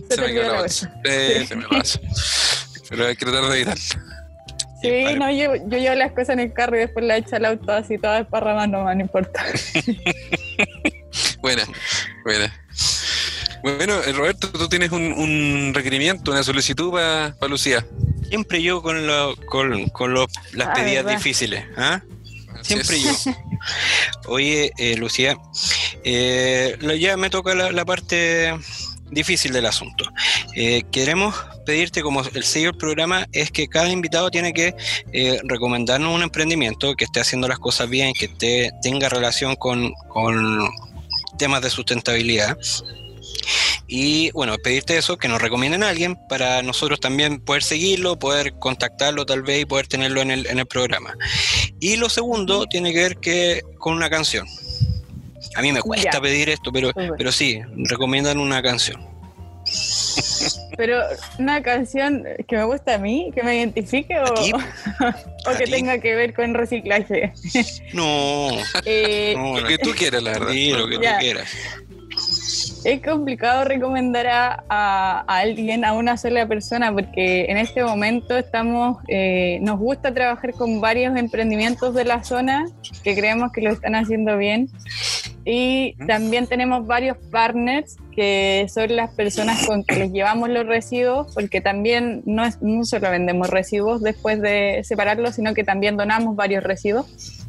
te 0.07 0.15
se 0.15 0.21
me 0.21 0.33
queda 0.33 0.47
la 0.53 0.59
bolsa. 0.61 0.93
Eh, 1.05 1.45
Se 1.47 1.55
me 1.55 1.67
pasa. 1.67 1.99
Pero 2.89 3.05
hay 3.05 3.15
que 3.15 3.25
tratar 3.25 3.43
de 3.49 3.55
evitarlo. 3.55 3.83
Sí, 4.81 4.89
vale. 5.03 5.19
no, 5.19 5.29
yo, 5.31 5.55
yo 5.67 5.77
llevo 5.77 5.95
las 5.95 6.11
cosas 6.13 6.29
en 6.29 6.39
el 6.39 6.53
carro 6.53 6.77
y 6.77 6.79
después 6.79 7.05
las 7.05 7.19
echo 7.19 7.35
al 7.35 7.45
auto 7.45 7.71
así 7.73 7.97
todas 7.97 8.19
desparramadas 8.21 8.69
nomás, 8.69 8.95
no 8.95 9.01
importa. 9.01 9.43
Buena, 11.41 11.63
buena. 12.23 12.53
Bueno, 13.63 13.95
eh, 14.05 14.11
Roberto, 14.13 14.49
tú 14.51 14.67
tienes 14.69 14.91
un, 14.91 15.11
un 15.13 15.73
requerimiento, 15.73 16.31
una 16.31 16.43
solicitud 16.43 16.91
para 16.91 17.35
Lucía. 17.49 17.85
Siempre 18.29 18.61
yo 18.61 18.81
con, 18.81 19.05
lo- 19.07 19.35
con, 19.47 19.89
con 19.89 20.13
los- 20.13 20.27
las 20.53 20.69
Ah, 20.69 20.73
pedidas 20.73 21.03
verdad. 21.05 21.17
difíciles. 21.17 21.65
Así 21.77 22.03
Siempre 22.61 22.97
es. 22.97 23.25
yo. 23.25 23.31
Oye, 24.27 24.71
eh, 24.77 24.95
Lucía, 24.97 25.37
eh, 26.03 26.77
ya 26.99 27.17
me 27.17 27.29
toca 27.29 27.53
la, 27.55 27.71
la 27.71 27.85
parte 27.85 28.53
difícil 29.11 29.51
del 29.51 29.65
asunto. 29.65 30.05
Eh, 30.55 30.83
queremos 30.91 31.35
pedirte, 31.65 32.01
como 32.01 32.21
el 32.21 32.43
sello 32.43 32.67
del 32.71 32.77
programa, 32.77 33.27
es 33.31 33.51
que 33.51 33.67
cada 33.67 33.89
invitado 33.89 34.29
tiene 34.29 34.53
que 34.53 34.75
eh, 35.13 35.39
recomendarnos 35.45 36.13
un 36.15 36.21
emprendimiento 36.21 36.93
que 36.95 37.05
esté 37.05 37.19
haciendo 37.19 37.47
las 37.47 37.59
cosas 37.59 37.89
bien, 37.89 38.13
que 38.13 38.25
esté, 38.25 38.71
tenga 38.83 39.09
relación 39.09 39.55
con, 39.55 39.91
con 40.09 40.69
temas 41.37 41.61
de 41.61 41.69
sustentabilidad. 41.69 42.57
Y 43.91 44.29
bueno, 44.31 44.55
pedirte 44.59 44.97
eso, 44.97 45.17
que 45.17 45.27
nos 45.27 45.41
recomienden 45.41 45.81
a 45.81 45.89
alguien 45.89 46.15
para 46.29 46.61
nosotros 46.61 46.99
también 46.99 47.39
poder 47.39 47.63
seguirlo, 47.63 48.19
poder 48.19 48.53
contactarlo 48.59 49.25
tal 49.25 49.41
vez 49.41 49.61
y 49.61 49.65
poder 49.65 49.87
tenerlo 49.87 50.21
en 50.21 50.29
el, 50.29 50.45
en 50.45 50.59
el 50.59 50.67
programa. 50.67 51.15
Y 51.79 51.95
lo 51.95 52.07
segundo 52.07 52.65
tiene 52.67 52.93
que 52.93 52.99
ver 52.99 53.17
que 53.17 53.63
con 53.79 53.95
una 53.95 54.09
canción. 54.09 54.45
A 55.55 55.61
mí 55.63 55.71
me 55.71 55.81
cuesta 55.81 56.11
Ya. 56.13 56.21
pedir 56.21 56.49
esto, 56.49 56.71
pero, 56.71 56.91
pero 57.17 57.31
sí, 57.31 57.59
recomiendan 57.75 58.37
una 58.37 58.61
canción. 58.61 59.03
Pero 60.77 61.01
una 61.37 61.61
canción 61.61 62.23
que 62.47 62.55
me 62.57 62.63
gusta 62.63 62.95
a 62.95 62.97
mí, 62.99 63.31
que 63.35 63.43
me 63.43 63.57
identifique 63.57 64.17
o, 64.19 64.23
o 65.45 65.49
¿A 65.49 65.57
que 65.57 65.65
ti? 65.65 65.71
tenga 65.71 65.99
que 65.99 66.15
ver 66.15 66.33
con 66.33 66.53
reciclaje. 66.53 67.33
No, 67.93 68.49
Eh, 68.85 69.33
no, 69.35 69.59
Lo 69.59 69.67
que 69.67 69.77
tú 69.79 69.91
quieras, 69.97 70.23
la 70.23 70.31
verdad. 70.33 70.51
sí, 70.51 70.69
lo 70.71 70.87
que 70.87 70.95
tú 70.95 71.01
quieras. 71.19 71.49
Es 72.83 73.01
complicado 73.01 73.65
recomendar 73.65 74.27
a, 74.27 74.63
a- 74.69 75.23
a 75.27 75.37
alguien, 75.39 75.83
a 75.85 75.93
una 75.93 76.17
sola 76.17 76.47
persona, 76.47 76.91
porque 76.93 77.45
en 77.49 77.57
este 77.57 77.83
momento 77.83 78.37
estamos, 78.37 78.97
eh, 79.07 79.59
nos 79.61 79.79
gusta 79.79 80.13
trabajar 80.13 80.53
con 80.53 80.79
varios 80.81 81.17
emprendimientos 81.17 81.93
de 81.93 82.05
la 82.05 82.23
zona 82.23 82.65
que 83.03 83.15
creemos 83.15 83.51
que 83.51 83.61
lo 83.61 83.71
están 83.71 83.95
haciendo 83.95 84.37
bien. 84.37 84.69
Y 85.45 85.95
también 86.05 86.47
tenemos 86.47 86.85
varios 86.85 87.17
partners 87.31 87.95
que 88.15 88.67
son 88.71 88.95
las 88.95 89.09
personas 89.11 89.65
con 89.65 89.83
que 89.83 89.95
les 89.95 90.11
llevamos 90.11 90.49
los 90.49 90.65
residuos, 90.67 91.33
porque 91.33 91.61
también 91.61 92.21
no, 92.25 92.45
es, 92.45 92.61
no 92.61 92.83
solo 92.83 93.09
vendemos 93.09 93.49
residuos 93.49 94.01
después 94.03 94.41
de 94.41 94.81
separarlos, 94.83 95.35
sino 95.35 95.53
que 95.53 95.63
también 95.63 95.97
donamos 95.97 96.35
varios 96.35 96.63
residuos. 96.63 97.47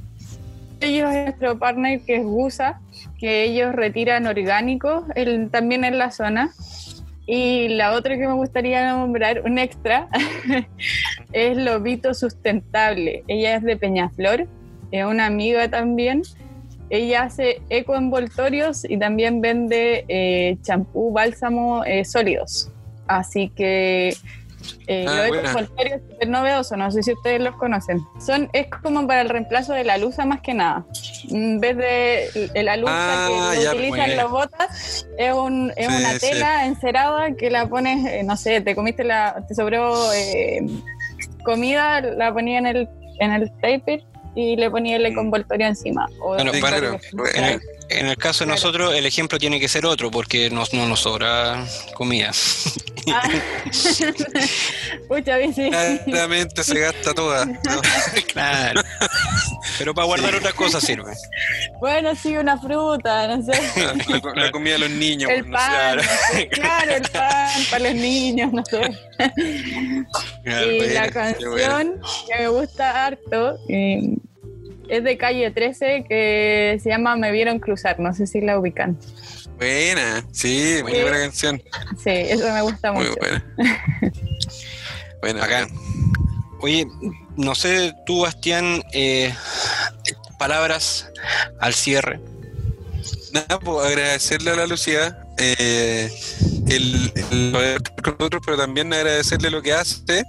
Ellos 0.80 1.10
es 1.12 1.24
nuestro 1.26 1.58
partner 1.58 2.00
que 2.00 2.16
es 2.16 2.24
GUSA, 2.24 2.80
que 3.18 3.44
ellos 3.44 3.74
retiran 3.74 4.26
orgánicos 4.26 5.04
el- 5.14 5.50
también 5.50 5.84
en 5.84 5.98
la 5.98 6.10
zona. 6.10 6.50
Y 7.26 7.68
la 7.68 7.92
otra 7.92 8.16
que 8.16 8.26
me 8.26 8.32
gustaría 8.32 8.92
nombrar, 8.92 9.42
un 9.44 9.58
extra, 9.58 10.08
es 11.32 11.56
Lobito 11.56 12.12
Sustentable. 12.14 13.22
Ella 13.28 13.56
es 13.56 13.62
de 13.62 13.76
Peñaflor, 13.76 14.46
es 14.90 15.04
una 15.04 15.26
amiga 15.26 15.68
también. 15.68 16.22
Ella 16.88 17.22
hace 17.22 17.60
ecoenvoltorios 17.68 18.84
y 18.84 18.98
también 18.98 19.40
vende 19.40 20.04
eh, 20.08 20.56
champú, 20.62 21.12
bálsamo 21.12 21.84
eh, 21.84 22.04
sólidos. 22.04 22.70
Así 23.06 23.48
que 23.50 24.14
eh, 24.86 25.04
Ah, 25.08 25.14
los 25.16 25.28
buena. 25.28 25.50
ecoenvoltorios 25.50 26.00
súper 26.10 26.28
novedosos, 26.28 26.78
no 26.78 26.90
sé 26.90 27.02
si 27.02 27.12
ustedes 27.12 27.40
los 27.40 27.54
conocen. 27.56 28.00
Son, 28.24 28.48
es 28.52 28.66
como 28.82 29.06
para 29.06 29.20
el 29.22 29.28
reemplazo 29.28 29.72
de 29.72 29.84
la 29.84 29.98
luza 29.98 30.24
más 30.26 30.40
que 30.40 30.54
nada. 30.54 30.84
En 31.30 31.60
vez 31.60 31.76
de 31.76 32.50
la 32.62 32.76
luza 32.76 32.92
Ah, 32.94 33.52
que 33.56 33.62
ya, 33.62 33.70
utilizan 33.72 34.16
los 34.16 34.30
botas, 34.30 35.06
es, 35.18 35.32
un, 35.32 35.72
es 35.76 35.86
Sí, 35.88 35.94
una 35.94 36.10
sí. 36.12 36.18
tela 36.20 36.66
encerada 36.66 37.34
que 37.36 37.50
la 37.50 37.66
pones, 37.66 38.06
eh, 38.06 38.22
no 38.24 38.36
sé, 38.36 38.60
te 38.60 38.74
comiste 38.74 39.04
la, 39.04 39.44
te 39.46 39.54
sobró 39.54 40.12
eh, 40.12 40.60
comida, 41.44 42.00
la 42.00 42.32
ponía 42.32 42.58
en 42.58 42.66
el, 42.66 42.88
en 43.20 43.32
el 43.32 43.50
taper 43.60 44.02
y 44.34 44.56
le 44.56 44.70
ponía 44.70 44.96
el 44.96 45.06
econvoltorio 45.06 45.66
encima. 45.66 46.06
O 46.22 46.34
Bueno, 46.34 46.52
para- 46.60 46.76
envoltorio. 46.78 47.00
En 47.34 47.44
el, 47.44 47.60
en 47.90 48.06
el 48.06 48.16
caso 48.16 48.44
de 48.44 48.48
Claro. 48.48 48.60
nosotros, 48.60 48.94
el 48.94 49.06
ejemplo 49.06 49.38
tiene 49.38 49.60
que 49.60 49.68
ser 49.68 49.84
otro, 49.86 50.10
porque 50.10 50.50
nos, 50.50 50.72
no 50.72 50.86
nos 50.86 51.00
sobra 51.00 51.64
comida. 51.94 52.30
Ah. 53.12 53.28
Pucha, 55.08 55.36
bici. 55.38 55.70
Claramente 56.04 56.62
se 56.64 56.78
gasta 56.78 57.14
toda. 57.14 57.46
¿no? 57.46 57.56
claro. 58.32 58.80
Pero 59.78 59.94
para 59.94 60.06
guardar 60.06 60.34
otras 60.34 60.54
cosas 60.54 60.84
sirve. 60.84 61.12
Bueno, 61.80 62.14
sí, 62.14 62.36
una 62.36 62.58
fruta, 62.58 63.26
no 63.36 63.42
sé. 63.42 63.52
La, 63.76 64.34
la 64.44 64.50
comida 64.50 64.74
de 64.74 64.78
los 64.80 64.90
niños. 64.90 65.30
El 65.30 65.48
no 65.48 65.56
pan, 65.56 65.96
no 65.96 66.02
sé, 66.32 66.48
claro, 66.48 66.92
el 66.96 67.02
pan 67.02 67.50
para 67.70 67.84
los 67.84 67.94
niños, 67.94 68.52
no 68.52 68.62
sé. 68.64 68.80
Claro, 70.44 70.70
y 70.70 70.80
la 70.88 71.10
canción 71.10 72.00
que 72.28 72.38
me 72.38 72.48
gusta 72.48 73.06
harto 73.06 73.58
eh, 73.68 74.16
es 74.90 75.04
de 75.04 75.16
calle 75.16 75.50
13 75.50 76.04
que 76.08 76.78
se 76.82 76.88
llama 76.90 77.16
Me 77.16 77.30
Vieron 77.32 77.58
Cruzar, 77.58 77.98
no 78.00 78.12
sé 78.14 78.26
si 78.26 78.40
la 78.40 78.58
ubican. 78.58 78.98
Buena, 79.56 80.24
sí, 80.32 80.78
muy 80.82 80.92
Sí. 80.92 81.02
buena 81.02 81.18
canción. 81.18 81.62
Sí, 82.02 82.10
eso 82.10 82.52
me 82.52 82.62
gusta 82.62 82.92
Muy 82.92 83.06
mucho. 83.06 83.16
buena. 83.20 83.44
Buena, 85.20 85.40
Bacán. 85.40 85.68
Oye, 86.62 86.86
no 87.36 87.54
sé, 87.54 87.92
tú, 88.06 88.22
Bastián, 88.22 88.82
eh, 88.94 89.34
palabras 90.38 91.10
al 91.60 91.74
cierre. 91.74 92.20
Nada, 93.32 93.60
pues 93.60 93.86
agradecerle 93.86 94.50
a 94.50 94.56
la 94.56 94.66
Lucía 94.66 95.18
eh, 95.38 96.10
el, 96.68 97.12
el 97.30 97.52
poder 97.52 97.76
estar 97.76 98.02
con 98.02 98.16
nosotros, 98.18 98.42
pero 98.44 98.56
también 98.58 98.92
agradecerle 98.92 99.50
lo 99.50 99.60
que 99.62 99.72
hace, 99.74 100.24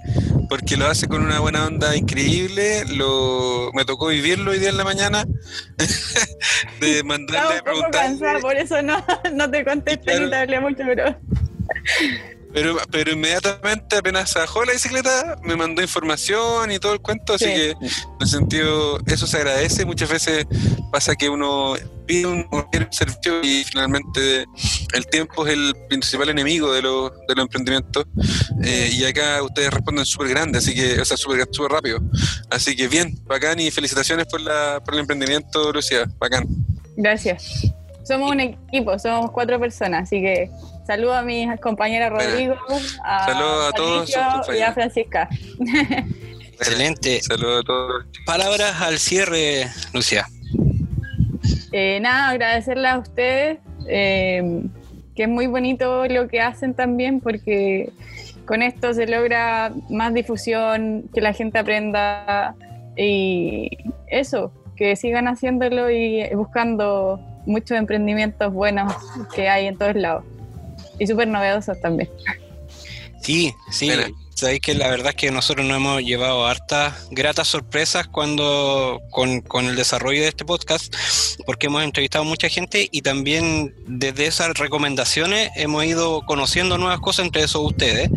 porque 0.52 0.76
lo 0.76 0.86
hace 0.86 1.08
con 1.08 1.24
una 1.24 1.40
buena 1.40 1.64
onda 1.64 1.96
increíble. 1.96 2.84
Lo, 2.94 3.70
me 3.72 3.86
tocó 3.86 4.08
vivirlo 4.08 4.50
hoy 4.50 4.58
día 4.58 4.68
en 4.68 4.76
la 4.76 4.84
maña 4.84 5.08
de 6.80 7.02
mandarle 7.04 7.56
a 7.58 7.62
preguntarle. 7.62 8.40
por 8.42 8.54
eso 8.56 8.82
no, 8.82 9.02
no 9.32 9.50
te 9.50 9.64
contesté 9.64 10.04
Claro. 10.04 10.24
ni 10.26 10.30
te 10.30 10.36
hablé 10.36 10.60
mucho, 10.60 10.82
pero 10.86 11.16
Pero, 12.52 12.76
pero 12.90 13.12
inmediatamente 13.12 13.96
apenas 13.96 14.34
bajó 14.34 14.64
la 14.64 14.72
bicicleta, 14.72 15.36
me 15.42 15.56
mandó 15.56 15.82
información 15.82 16.70
y 16.70 16.78
todo 16.78 16.92
el 16.92 17.00
cuento, 17.00 17.34
así 17.34 17.46
Sí. 17.46 17.50
que 17.50 17.70
en 17.70 17.78
ese 18.20 18.38
sentido 18.38 18.98
eso 19.06 19.26
se 19.26 19.38
agradece. 19.38 19.84
Muchas 19.84 20.10
veces 20.10 20.46
pasa 20.90 21.16
que 21.16 21.28
uno 21.28 21.74
pide 22.06 22.26
un, 22.26 22.46
servicio 22.90 23.42
y 23.42 23.64
finalmente 23.64 24.44
el 24.92 25.06
tiempo 25.06 25.46
es 25.46 25.54
el 25.54 25.74
principal 25.88 26.28
enemigo 26.28 26.72
de 26.72 26.82
los, 26.82 27.10
de 27.26 27.34
los 27.34 27.44
emprendimientos. 27.44 28.04
Eh, 28.62 28.90
y 28.92 29.04
acá 29.04 29.42
ustedes 29.42 29.70
responden 29.72 30.04
súper 30.04 30.28
grande, 30.28 30.58
así 30.58 30.74
que, 30.74 31.00
o 31.00 31.04
sea, 31.04 31.16
súper 31.16 31.48
súper 31.50 31.72
rápido. 31.72 32.00
Así 32.50 32.76
que 32.76 32.88
bien, 32.88 33.18
bacán 33.24 33.58
y 33.60 33.70
felicitaciones 33.70 34.26
por, 34.26 34.40
la, 34.40 34.80
por 34.84 34.94
el 34.94 35.00
emprendimiento, 35.00 35.72
Lucía, 35.72 36.04
bacán. 36.18 36.46
Gracias. 36.96 37.72
Somos 38.04 38.30
un 38.30 38.40
equipo, 38.40 38.98
somos 38.98 39.30
cuatro 39.30 39.60
personas, 39.60 40.04
así 40.04 40.20
que 40.20 40.50
saludo 40.86 41.14
a 41.14 41.22
mis 41.22 41.48
compañeras. 41.60 42.10
Rodrigo, 42.10 42.56
a, 43.04 43.26
Saludos 43.26 43.68
a 43.68 43.72
todos 43.72 44.10
y 44.10 44.60
a. 44.60 44.72
Francisca. 44.72 45.28
Excelente. 46.52 47.20
Saludos 47.22 47.60
a 47.60 47.64
todos. 47.64 48.06
Palabras 48.26 48.80
al 48.80 48.98
cierre, 48.98 49.66
Lucía. 49.92 50.26
Eh, 51.72 51.98
nada, 52.00 52.28
agradecerle 52.28 52.88
a 52.88 52.98
ustedes, 52.98 53.58
eh, 53.88 54.62
que 55.14 55.22
es 55.22 55.28
muy 55.28 55.46
bonito 55.46 56.06
lo 56.06 56.28
que 56.28 56.40
hacen 56.40 56.74
también, 56.74 57.20
porque 57.20 57.90
con 58.46 58.62
esto 58.62 58.92
se 58.92 59.06
logra 59.06 59.72
más 59.88 60.12
difusión, 60.12 61.08
que 61.14 61.20
la 61.20 61.32
gente 61.32 61.58
aprenda 61.58 62.54
y 62.96 63.70
eso, 64.08 64.52
que 64.76 64.96
sigan 64.96 65.28
haciéndolo 65.28 65.90
y 65.90 66.28
buscando 66.34 67.20
muchos 67.46 67.76
emprendimientos 67.76 68.52
buenos 68.52 68.92
que 69.34 69.48
hay 69.48 69.66
en 69.66 69.76
todos 69.76 69.94
lados. 69.96 70.24
Y 70.98 71.06
súper 71.06 71.28
novedosos 71.28 71.80
también. 71.80 72.10
Sí, 73.22 73.54
sí. 73.70 73.90
Sabéis 74.34 74.60
que 74.60 74.74
la 74.74 74.88
verdad 74.88 75.10
es 75.10 75.14
que 75.14 75.30
nosotros 75.30 75.64
nos 75.64 75.76
hemos 75.76 76.02
llevado 76.02 76.46
hartas 76.46 77.06
gratas 77.12 77.46
sorpresas 77.46 78.08
cuando 78.08 79.00
con, 79.10 79.40
con 79.40 79.66
el 79.66 79.76
desarrollo 79.76 80.22
de 80.22 80.28
este 80.28 80.44
podcast, 80.44 80.92
porque 81.46 81.68
hemos 81.68 81.84
entrevistado 81.84 82.24
a 82.24 82.26
mucha 82.26 82.48
gente 82.48 82.88
y 82.90 83.02
también 83.02 83.72
desde 83.86 84.26
esas 84.26 84.58
recomendaciones 84.58 85.50
hemos 85.54 85.84
ido 85.84 86.22
conociendo 86.22 86.76
nuevas 86.76 86.98
cosas, 86.98 87.26
entre 87.26 87.44
esos 87.44 87.62
ustedes. 87.62 88.10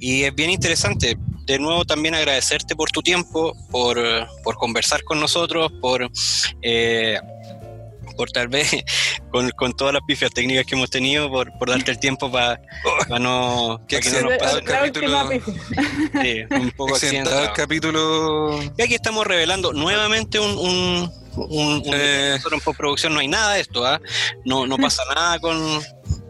Y 0.00 0.24
es 0.24 0.34
bien 0.34 0.50
interesante. 0.50 1.16
De 1.46 1.58
nuevo 1.60 1.84
también 1.84 2.16
agradecerte 2.16 2.74
por 2.74 2.90
tu 2.90 3.02
tiempo, 3.02 3.54
por, 3.70 4.00
por 4.42 4.56
conversar 4.56 5.04
con 5.04 5.20
nosotros, 5.20 5.70
por, 5.80 6.10
eh, 6.62 7.18
por 8.12 8.30
tal 8.30 8.48
vez 8.48 8.70
con, 9.30 9.50
con 9.50 9.72
todas 9.72 9.94
las 9.94 10.02
pifias 10.06 10.30
técnicas 10.32 10.64
que 10.66 10.74
hemos 10.74 10.90
tenido, 10.90 11.28
por, 11.30 11.50
por 11.58 11.70
darte 11.70 11.90
el 11.90 11.98
tiempo 11.98 12.30
para 12.30 12.60
no, 13.20 13.80
Qué 13.88 13.96
pa' 13.98 14.02
que 14.02 14.10
no 14.10 14.20
nos 14.30 14.38
pase 14.38 14.58
el 14.58 14.64
capítulo- 14.64 15.28
pifia. 15.28 15.54
Sí, 16.22 16.54
un 16.54 16.70
poco 16.72 16.94
Accidentado 16.94 17.42
el 17.44 17.52
capítulo. 17.52 18.60
Y 18.76 18.82
aquí 18.82 18.94
estamos 18.94 19.26
revelando 19.26 19.72
nuevamente 19.72 20.38
un, 20.40 20.50
un, 20.58 21.12
un- 21.36 21.82
un- 21.86 21.94
Eh. 21.94 22.30
nosotros 22.36 22.52
en 22.60 22.64
postproducción 22.64 23.14
no 23.14 23.20
hay 23.20 23.28
nada 23.28 23.54
de 23.54 23.60
esto, 23.60 23.84
¿ah? 23.86 24.00
no, 24.44 24.66
no 24.66 24.76
pasa 24.78 25.02
nada 25.14 25.38
con, 25.38 25.80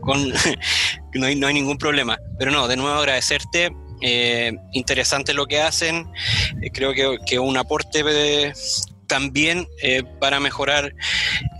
con 0.00 0.32
no, 1.14 1.26
hay, 1.26 1.34
no 1.36 1.46
hay 1.46 1.54
ningún 1.54 1.78
problema. 1.78 2.18
Pero 2.38 2.50
no, 2.50 2.68
de 2.68 2.76
nuevo 2.76 2.96
agradecerte. 2.98 3.72
eh, 4.04 4.52
interesante 4.72 5.32
lo 5.32 5.46
que 5.46 5.60
hacen. 5.60 6.10
eh, 6.60 6.70
creo 6.72 6.92
que, 6.92 7.18
que 7.26 7.38
un 7.38 7.56
aporte 7.56 8.02
de- 8.02 8.52
también 9.06 9.68
eh, 9.82 10.02
para 10.20 10.40
mejorar 10.40 10.94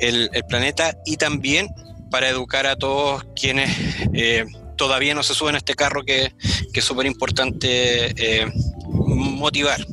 el, 0.01 0.31
el 0.33 0.45
planeta 0.45 0.97
y 1.05 1.17
también 1.17 1.69
para 2.11 2.29
educar 2.29 2.67
a 2.67 2.77
todos 2.77 3.25
quienes 3.35 3.71
eh, 4.13 4.45
todavía 4.77 5.15
no 5.15 5.23
se 5.23 5.35
suben 5.35 5.55
a 5.55 5.59
este 5.59 5.75
carro 5.75 6.03
que, 6.05 6.35
que 6.73 6.81
es 6.81 6.85
súper 6.85 7.07
importante 7.07 8.13
eh, 8.17 8.53
motivar. 8.87 9.85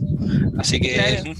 Así 0.58 0.80
que 0.80 0.96
Claro. 0.96 1.34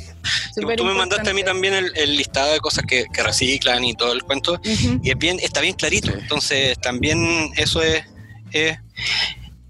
Sí, 0.54 0.62
tú 0.78 0.86
me 0.86 0.94
mandaste 0.94 1.30
a 1.30 1.34
mí 1.34 1.44
también 1.44 1.74
el, 1.74 1.92
el 1.96 2.16
listado 2.16 2.54
de 2.54 2.60
cosas 2.60 2.86
que, 2.86 3.06
que 3.14 3.24
reciclan 3.24 3.84
y 3.84 3.94
todo 3.94 4.14
el 4.14 4.24
cuento, 4.24 4.60
y 4.64 5.10
es 5.10 5.18
bien, 5.18 5.40
está 5.42 5.62
bien 5.62 5.76
clarito, 5.76 6.12
entonces 6.12 6.78
también 6.80 7.52
eso 7.56 7.82
es, 7.82 8.04
es, 8.52 8.78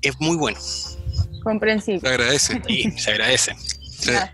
es 0.02 0.20
muy 0.20 0.36
bueno 0.36 0.60
Comprensible. 1.44 2.02
Se 2.02 2.08
agradece. 2.08 2.62
y 2.68 2.92
se 2.92 3.12
agradece. 3.12 3.56
Sí. 4.00 4.12
Ah. 4.12 4.34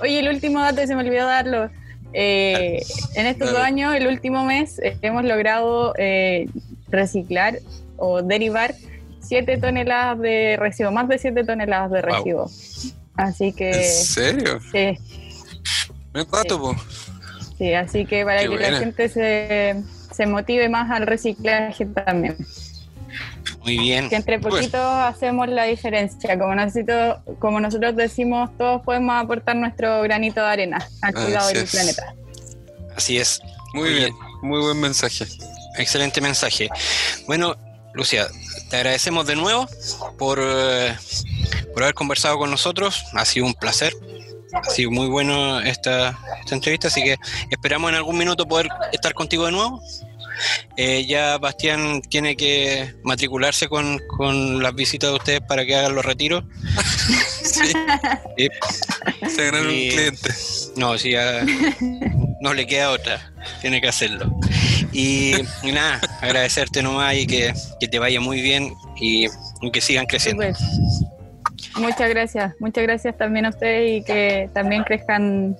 Oye, 0.00 0.18
el 0.20 0.28
último 0.28 0.60
dato 0.60 0.86
se 0.86 0.94
me 0.94 1.02
olvidó 1.02 1.26
darlo. 1.26 1.70
Eh, 2.12 2.80
en 3.16 3.26
estos 3.26 3.50
dos 3.50 3.60
años, 3.60 3.94
el 3.94 4.06
último 4.06 4.44
mes, 4.44 4.78
eh, 4.78 4.96
hemos 5.02 5.24
logrado 5.24 5.94
eh, 5.98 6.48
reciclar 6.88 7.58
o 7.96 8.22
derivar 8.22 8.74
7 9.20 9.56
toneladas 9.58 10.20
de 10.20 10.56
residuos, 10.58 10.92
más 10.92 11.08
de 11.08 11.18
7 11.18 11.44
toneladas 11.44 11.90
de 11.90 12.02
Wow. 12.02 12.10
residuos. 12.16 12.94
Así 13.16 13.46
¿En 13.46 13.54
que, 13.54 13.82
serio? 13.84 14.60
sí, 14.72 14.98
Buen 16.12 16.26
dato, 16.30 16.60
po. 16.60 16.76
sí, 17.58 17.72
así 17.74 18.06
que 18.06 18.24
para 18.24 18.40
Qué 18.42 18.48
que 18.48 18.54
buena. 18.56 18.70
la 18.70 18.78
gente 18.78 19.08
se, 19.08 19.82
se 20.12 20.26
motive 20.26 20.68
más 20.68 20.90
al 20.90 21.06
reciclaje 21.06 21.86
también. 21.86 22.36
Muy 23.62 23.78
bien. 23.78 24.08
Que 24.08 24.16
entre 24.16 24.38
Bueno. 24.38 24.56
poquitos 24.56 24.80
hacemos 24.80 25.48
la 25.48 25.64
diferencia. 25.64 26.38
Como, 26.38 26.54
necesito, 26.54 27.22
como 27.38 27.60
nosotros 27.60 27.96
decimos, 27.96 28.50
todos 28.58 28.82
podemos 28.82 29.14
aportar 29.16 29.56
nuestro 29.56 30.02
granito 30.02 30.40
de 30.40 30.46
arena 30.46 30.88
al 31.02 31.14
cuidado 31.14 31.48
del 31.48 31.66
planeta. 31.66 32.14
Así 32.96 33.18
es. 33.18 33.40
Muy 33.72 33.90
Muy 33.90 33.98
bien. 33.98 34.14
Muy 34.42 34.60
buen 34.60 34.80
mensaje. 34.80 35.26
Excelente 35.78 36.20
mensaje. 36.20 36.68
Bueno, 37.26 37.56
Lucia, 37.94 38.26
te 38.70 38.76
agradecemos 38.76 39.26
de 39.26 39.36
nuevo 39.36 39.66
por, 40.18 40.40
eh, 40.42 40.94
por 41.72 41.82
haber 41.82 41.94
conversado 41.94 42.38
con 42.38 42.50
nosotros. 42.50 43.04
Ha 43.14 43.24
sido 43.24 43.46
un 43.46 43.54
placer. 43.54 43.92
Ha 44.52 44.70
sido 44.70 44.90
muy 44.92 45.08
bueno 45.08 45.60
esta, 45.60 46.16
esta 46.40 46.54
entrevista, 46.54 46.86
así 46.86 47.02
que 47.02 47.16
esperamos 47.50 47.90
en 47.90 47.96
algún 47.96 48.16
minuto 48.16 48.46
poder 48.46 48.68
estar 48.92 49.12
contigo 49.12 49.46
de 49.46 49.52
nuevo. 49.52 49.80
Eh, 50.76 51.06
ya 51.06 51.38
Bastián 51.38 52.02
tiene 52.02 52.36
que 52.36 52.94
matricularse 53.04 53.68
con, 53.68 54.00
con 54.08 54.62
las 54.62 54.74
visitas 54.74 55.10
de 55.10 55.16
ustedes 55.16 55.40
para 55.40 55.64
que 55.64 55.76
hagan 55.76 55.94
los 55.94 56.04
retiros. 56.04 56.44
Sí. 57.44 57.72
Se 59.28 59.44
ganaron 59.44 59.70
Y- 59.70 59.90
un 59.90 59.94
cliente. 59.94 60.30
no, 60.76 60.98
sí, 60.98 61.10
ya 61.12 61.44
no 62.40 62.52
le 62.54 62.66
queda 62.66 62.90
otra, 62.90 63.32
tiene 63.60 63.80
que 63.80 63.88
hacerlo. 63.88 64.34
Y, 64.92 65.34
y 65.62 65.72
nada, 65.72 66.00
agradecerte 66.20 66.82
nomás 66.82 67.14
y 67.14 67.26
que, 67.26 67.52
que 67.78 67.86
te 67.86 67.98
vaya 67.98 68.20
muy 68.20 68.40
bien 68.40 68.72
y, 68.96 69.26
y 69.60 69.70
que 69.70 69.80
sigan 69.80 70.06
creciendo. 70.06 70.42
Muchas 71.76 72.08
gracias. 72.10 72.54
Muchas 72.58 72.82
gracias 72.84 73.16
también 73.16 73.46
a 73.46 73.50
ustedes 73.50 74.00
y 74.00 74.04
que 74.04 74.48
también 74.54 74.82
crezcan 74.84 75.56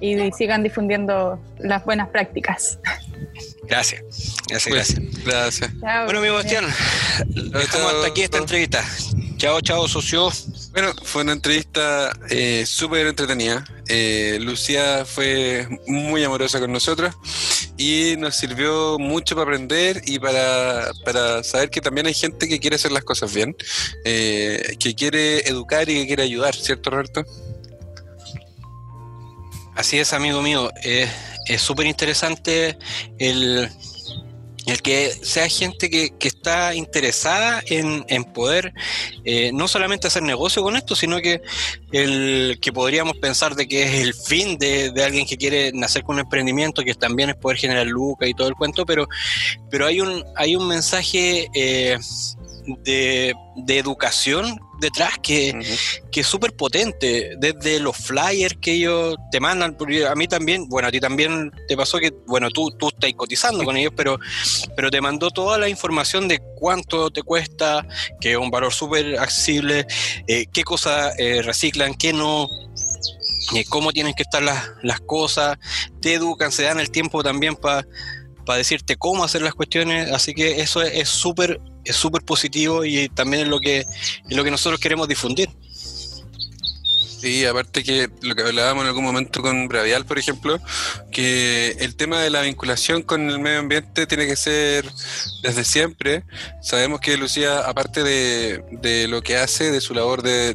y 0.00 0.30
sigan 0.32 0.62
difundiendo 0.62 1.40
las 1.58 1.84
buenas 1.84 2.08
prácticas. 2.10 2.78
Gracias, 3.64 4.02
gracias, 4.48 4.68
Pues, 4.68 4.94
gracias. 4.94 5.24
gracias. 5.24 5.70
Chao. 5.80 6.04
Bueno, 6.04 6.20
amigo 6.20 6.34
Bastián, 6.34 6.66
dejamos 7.26 7.92
hasta 7.94 8.06
aquí 8.06 8.22
esta 8.22 8.38
entrevista. 8.38 8.84
Chao, 9.36 9.60
chao, 9.60 9.88
socio. 9.88 10.30
Bueno, 10.72 10.92
fue 11.02 11.22
una 11.22 11.32
entrevista 11.32 12.12
eh, 12.30 12.64
súper 12.66 13.06
entretenida. 13.06 13.64
Eh, 13.88 14.38
Lucía 14.40 15.04
fue 15.04 15.68
muy 15.86 16.24
amorosa 16.24 16.60
con 16.60 16.72
nosotros 16.72 17.14
y 17.76 18.14
nos 18.16 18.36
sirvió 18.36 18.98
mucho 18.98 19.34
para 19.34 19.44
aprender 19.46 20.02
y 20.06 20.18
para, 20.18 20.90
para 21.04 21.42
saber 21.42 21.68
que 21.70 21.80
también 21.80 22.06
hay 22.06 22.14
gente 22.14 22.48
que 22.48 22.60
quiere 22.60 22.76
hacer 22.76 22.92
las 22.92 23.04
cosas 23.04 23.34
bien, 23.34 23.56
eh, 24.04 24.76
que 24.78 24.94
quiere 24.94 25.48
educar 25.48 25.88
y 25.88 25.94
que 25.94 26.06
quiere 26.06 26.22
ayudar, 26.22 26.54
¿cierto, 26.54 26.90
Roberto? 26.90 27.24
Así 29.74 29.98
es, 29.98 30.12
amigo 30.12 30.40
mío. 30.40 30.70
Eh, 30.84 31.08
es 31.46 31.60
súper 31.60 31.86
interesante 31.86 32.78
el, 33.18 33.68
el 34.66 34.82
que 34.82 35.10
sea 35.22 35.48
gente 35.48 35.90
que, 35.90 36.10
que 36.18 36.28
está 36.28 36.74
interesada 36.74 37.62
en, 37.66 38.04
en 38.08 38.24
poder 38.24 38.72
eh, 39.24 39.50
no 39.52 39.68
solamente 39.68 40.06
hacer 40.06 40.22
negocio 40.22 40.62
con 40.62 40.76
esto, 40.76 40.96
sino 40.96 41.18
que 41.20 41.42
el 41.92 42.58
que 42.60 42.72
podríamos 42.72 43.16
pensar 43.18 43.54
de 43.56 43.68
que 43.68 43.82
es 43.82 44.00
el 44.00 44.14
fin 44.14 44.56
de, 44.58 44.90
de 44.90 45.04
alguien 45.04 45.26
que 45.26 45.36
quiere 45.36 45.72
nacer 45.72 46.02
con 46.02 46.16
un 46.16 46.20
emprendimiento, 46.20 46.82
que 46.82 46.94
también 46.94 47.30
es 47.30 47.36
poder 47.36 47.58
generar 47.58 47.86
lucas 47.86 48.28
y 48.28 48.34
todo 48.34 48.48
el 48.48 48.54
cuento, 48.54 48.86
pero, 48.86 49.06
pero 49.70 49.86
hay 49.86 50.00
un, 50.00 50.24
hay 50.36 50.56
un 50.56 50.66
mensaje 50.66 51.48
eh, 51.54 51.98
de, 52.66 53.34
de 53.56 53.78
educación 53.78 54.58
detrás 54.80 55.18
que, 55.22 55.58
que 56.10 56.20
es 56.20 56.26
súper 56.26 56.54
potente, 56.54 57.34
desde 57.38 57.80
los 57.80 57.96
flyers 57.96 58.56
que 58.60 58.72
ellos 58.72 59.16
te 59.30 59.40
mandan, 59.40 59.76
porque 59.76 60.06
a 60.06 60.14
mí 60.14 60.26
también, 60.28 60.68
bueno, 60.68 60.88
a 60.88 60.90
ti 60.90 61.00
también 61.00 61.50
te 61.68 61.76
pasó 61.76 61.98
que, 61.98 62.12
bueno, 62.26 62.50
tú, 62.50 62.70
tú 62.78 62.88
estás 62.88 63.12
cotizando 63.14 63.64
con 63.64 63.76
ellos, 63.76 63.92
pero, 63.96 64.18
pero 64.76 64.90
te 64.90 65.00
mandó 65.00 65.30
toda 65.30 65.58
la 65.58 65.68
información 65.68 66.28
de 66.28 66.40
cuánto 66.56 67.10
te 67.10 67.22
cuesta, 67.22 67.86
que 68.20 68.32
es 68.32 68.36
un 68.36 68.50
valor 68.50 68.72
súper 68.72 69.18
accesible, 69.18 69.86
eh, 70.26 70.46
qué 70.52 70.64
cosas 70.64 71.14
eh, 71.18 71.42
reciclan, 71.42 71.94
qué 71.94 72.12
no, 72.12 72.48
eh, 73.54 73.64
cómo 73.68 73.92
tienen 73.92 74.14
que 74.14 74.22
estar 74.22 74.42
las, 74.42 74.70
las 74.82 75.00
cosas, 75.00 75.56
te 76.00 76.14
educan, 76.14 76.52
se 76.52 76.64
dan 76.64 76.80
el 76.80 76.90
tiempo 76.90 77.22
también 77.22 77.56
para 77.56 77.86
decirte 78.56 78.96
cómo 78.96 79.24
hacer 79.24 79.42
las 79.42 79.54
cuestiones, 79.54 80.10
así 80.10 80.34
que 80.34 80.60
eso 80.60 80.82
es 80.82 80.94
es 80.94 81.08
súper 81.08 81.60
es 81.84 81.96
súper 81.96 82.22
positivo 82.22 82.84
y 82.84 83.08
también 83.08 83.44
es 83.44 83.48
lo 83.48 83.60
que, 83.60 83.80
es 83.80 84.36
lo 84.36 84.44
que 84.44 84.50
nosotros 84.50 84.80
queremos 84.80 85.08
difundir. 85.08 85.48
Sí, 87.24 87.46
aparte 87.46 87.82
que 87.82 88.10
lo 88.20 88.34
que 88.34 88.42
hablábamos 88.42 88.82
en 88.82 88.88
algún 88.88 89.02
momento 89.02 89.40
con 89.40 89.66
Bravial, 89.66 90.04
por 90.04 90.18
ejemplo, 90.18 90.60
que 91.10 91.74
el 91.80 91.96
tema 91.96 92.20
de 92.20 92.28
la 92.28 92.42
vinculación 92.42 93.02
con 93.02 93.30
el 93.30 93.38
medio 93.38 93.60
ambiente 93.60 94.06
tiene 94.06 94.26
que 94.26 94.36
ser 94.36 94.84
desde 95.42 95.64
siempre. 95.64 96.24
Sabemos 96.60 97.00
que 97.00 97.16
Lucía, 97.16 97.60
aparte 97.60 98.02
de, 98.02 99.08
lo 99.08 99.22
que 99.22 99.38
hace, 99.38 99.72
de 99.72 99.80
su 99.80 99.94
labor 99.94 100.20
de, 100.20 100.50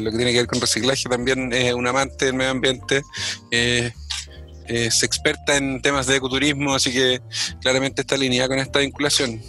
lo 0.00 0.12
que 0.12 0.16
tiene 0.16 0.30
que 0.30 0.38
ver 0.38 0.46
con 0.46 0.60
reciclaje, 0.60 1.08
también 1.08 1.52
es 1.52 1.74
un 1.74 1.84
amante 1.88 2.26
del 2.26 2.34
medio 2.34 2.52
ambiente. 2.52 3.02
es 3.50 5.02
experta 5.02 5.56
en 5.56 5.82
temas 5.82 6.06
de 6.06 6.14
ecoturismo, 6.14 6.76
así 6.76 6.92
que 6.92 7.22
claramente 7.60 8.02
está 8.02 8.14
alineada 8.14 8.50
con 8.50 8.60
esta 8.60 8.78
vinculación. 8.78 9.42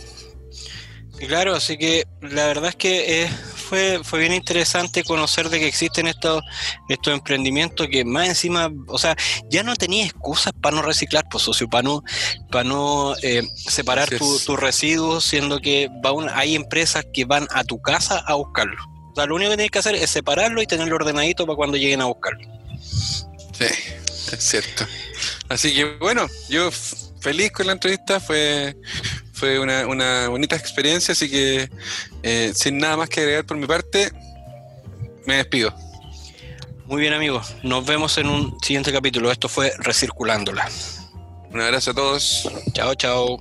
Claro, 1.19 1.56
así 1.56 1.78
que 1.78 2.06
la 2.21 2.45
verdad 2.47 2.69
es 2.69 2.75
que 2.75 3.23
eh, 3.23 3.30
fue, 3.56 4.01
fue 4.04 4.19
bien 4.19 4.34
interesante 4.34 5.04
conocer 5.04 5.49
de 5.49 5.60
que 5.60 5.67
existen 5.67 6.08
estos, 6.08 6.43
estos 6.89 7.13
emprendimientos 7.13 7.88
que 7.88 8.04
más 8.04 8.28
encima, 8.28 8.71
o 8.88 8.97
sea, 8.97 9.15
ya 9.49 9.63
no 9.63 9.75
tenía 9.75 10.06
excusas 10.06 10.54
para 10.62 10.75
no 10.75 10.82
reciclar, 10.82 11.25
pues 11.32 11.43
socio, 11.43 11.67
para 11.69 11.84
no, 11.84 12.04
para 12.51 12.63
no 12.63 13.15
eh, 13.21 13.43
separar 13.56 14.10
tus 14.10 14.60
residuos, 14.60 15.23
siendo 15.23 15.60
que 15.60 15.89
va 16.04 16.12
hay 16.34 16.56
empresas 16.56 17.06
que 17.13 17.25
van 17.25 17.47
a 17.51 17.63
tu 17.63 17.82
casa 17.82 18.19
a 18.19 18.36
buscarlo. 18.36 18.78
O 19.12 19.15
sea, 19.15 19.25
lo 19.25 19.36
único 19.36 19.51
que 19.51 19.58
tienes 19.58 19.71
que 19.71 19.80
hacer 19.80 19.95
es 19.95 20.10
separarlo 20.10 20.62
y 20.62 20.67
tenerlo 20.67 20.95
ordenadito 20.95 21.45
para 21.45 21.56
cuando 21.56 21.78
lleguen 21.78 22.01
a 22.01 22.06
buscarlo. 22.06 22.45
Sí, 22.78 23.65
es 24.32 24.38
cierto. 24.39 24.86
Así 25.47 25.73
que 25.73 25.86
bueno, 25.95 26.28
yo 26.49 26.69
feliz 27.21 27.51
con 27.51 27.67
la 27.67 27.73
entrevista, 27.73 28.19
fue, 28.19 28.75
fue 29.45 29.60
una, 29.60 29.86
una 29.86 30.27
bonita 30.27 30.55
experiencia, 30.55 31.12
así 31.12 31.29
que 31.29 31.69
eh, 32.23 32.51
sin 32.55 32.79
nada 32.79 32.97
más 32.97 33.10
que 33.10 33.21
agregar 33.21 33.45
por 33.45 33.58
mi 33.58 33.67
parte, 33.67 34.12
me 35.27 35.36
despido. 35.36 35.71
Muy 36.86 37.01
bien 37.01 37.13
amigos, 37.13 37.55
nos 37.62 37.86
vemos 37.86 38.17
en 38.17 38.27
un 38.27 38.58
siguiente 38.62 38.91
capítulo. 38.91 39.31
Esto 39.31 39.47
fue 39.47 39.71
Recirculándola. 39.77 40.67
Un 41.51 41.62
abrazo 41.62 41.91
a 41.91 41.93
todos. 41.93 42.49
Chao, 42.73 42.95
chao. 42.95 43.38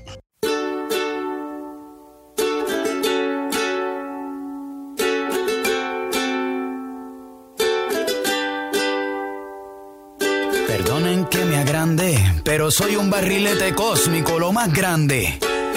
Perdonen 10.66 11.24
que 11.26 11.44
me 11.46 11.56
agrande, 11.56 12.42
pero 12.44 12.70
soy 12.70 12.96
un 12.96 13.08
barrilete 13.08 13.74
cósmico, 13.74 14.38
lo 14.38 14.52
más 14.52 14.70
grande. 14.70 15.38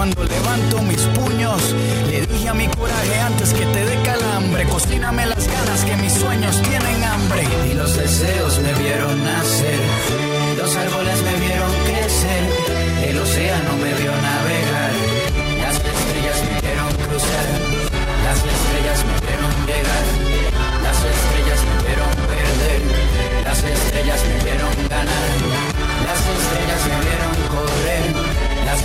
cuando 0.00 0.24
levanto 0.24 0.80
mis 0.80 1.02
puños. 1.18 1.60
Le 2.08 2.24
dije 2.24 2.48
a 2.48 2.54
mi 2.54 2.66
coraje 2.68 3.20
antes 3.20 3.52
que 3.52 3.66
te 3.66 3.84
dé 3.84 3.96
calambre. 4.02 4.64
Cocíname 4.64 5.26
las 5.26 5.46
ganas 5.46 5.84
que 5.84 5.94
mis 5.98 6.14
sueños 6.14 6.56
tienen 6.62 7.04
hambre. 7.04 7.42
Y 7.70 7.74
los 7.74 7.94
deseos 7.94 8.58
me 8.60 8.72
vieron 8.80 9.22
nacer. 9.22 9.80
Los 10.56 10.74
árboles 10.74 11.18
me 11.22 11.34
vieron 11.44 11.72
crecer. 11.84 12.42
El 13.08 13.18
océano 13.18 13.72
me 13.76 13.92
vio 14.00 14.12
navegar. 14.28 14.92
Las 15.64 15.76
estrellas 15.76 16.38
me 16.48 16.56
vieron 16.64 16.90
cruzar. 17.04 17.46
Las 18.24 18.38
estrellas 18.54 18.98
me 19.04 19.16
vieron 19.26 19.52
llegar. 19.68 20.04
Las 20.86 20.98
estrellas 21.12 21.60
me 21.68 21.76
vieron 21.84 22.10
perder. 22.32 22.80
Las 23.44 23.58
estrellas 23.76 24.20
me 24.28 24.36
vieron 24.48 24.72
ganar. 24.88 25.28
Las 26.08 26.20
estrellas 26.40 26.82
me 26.88 26.96
vieron 27.04 27.29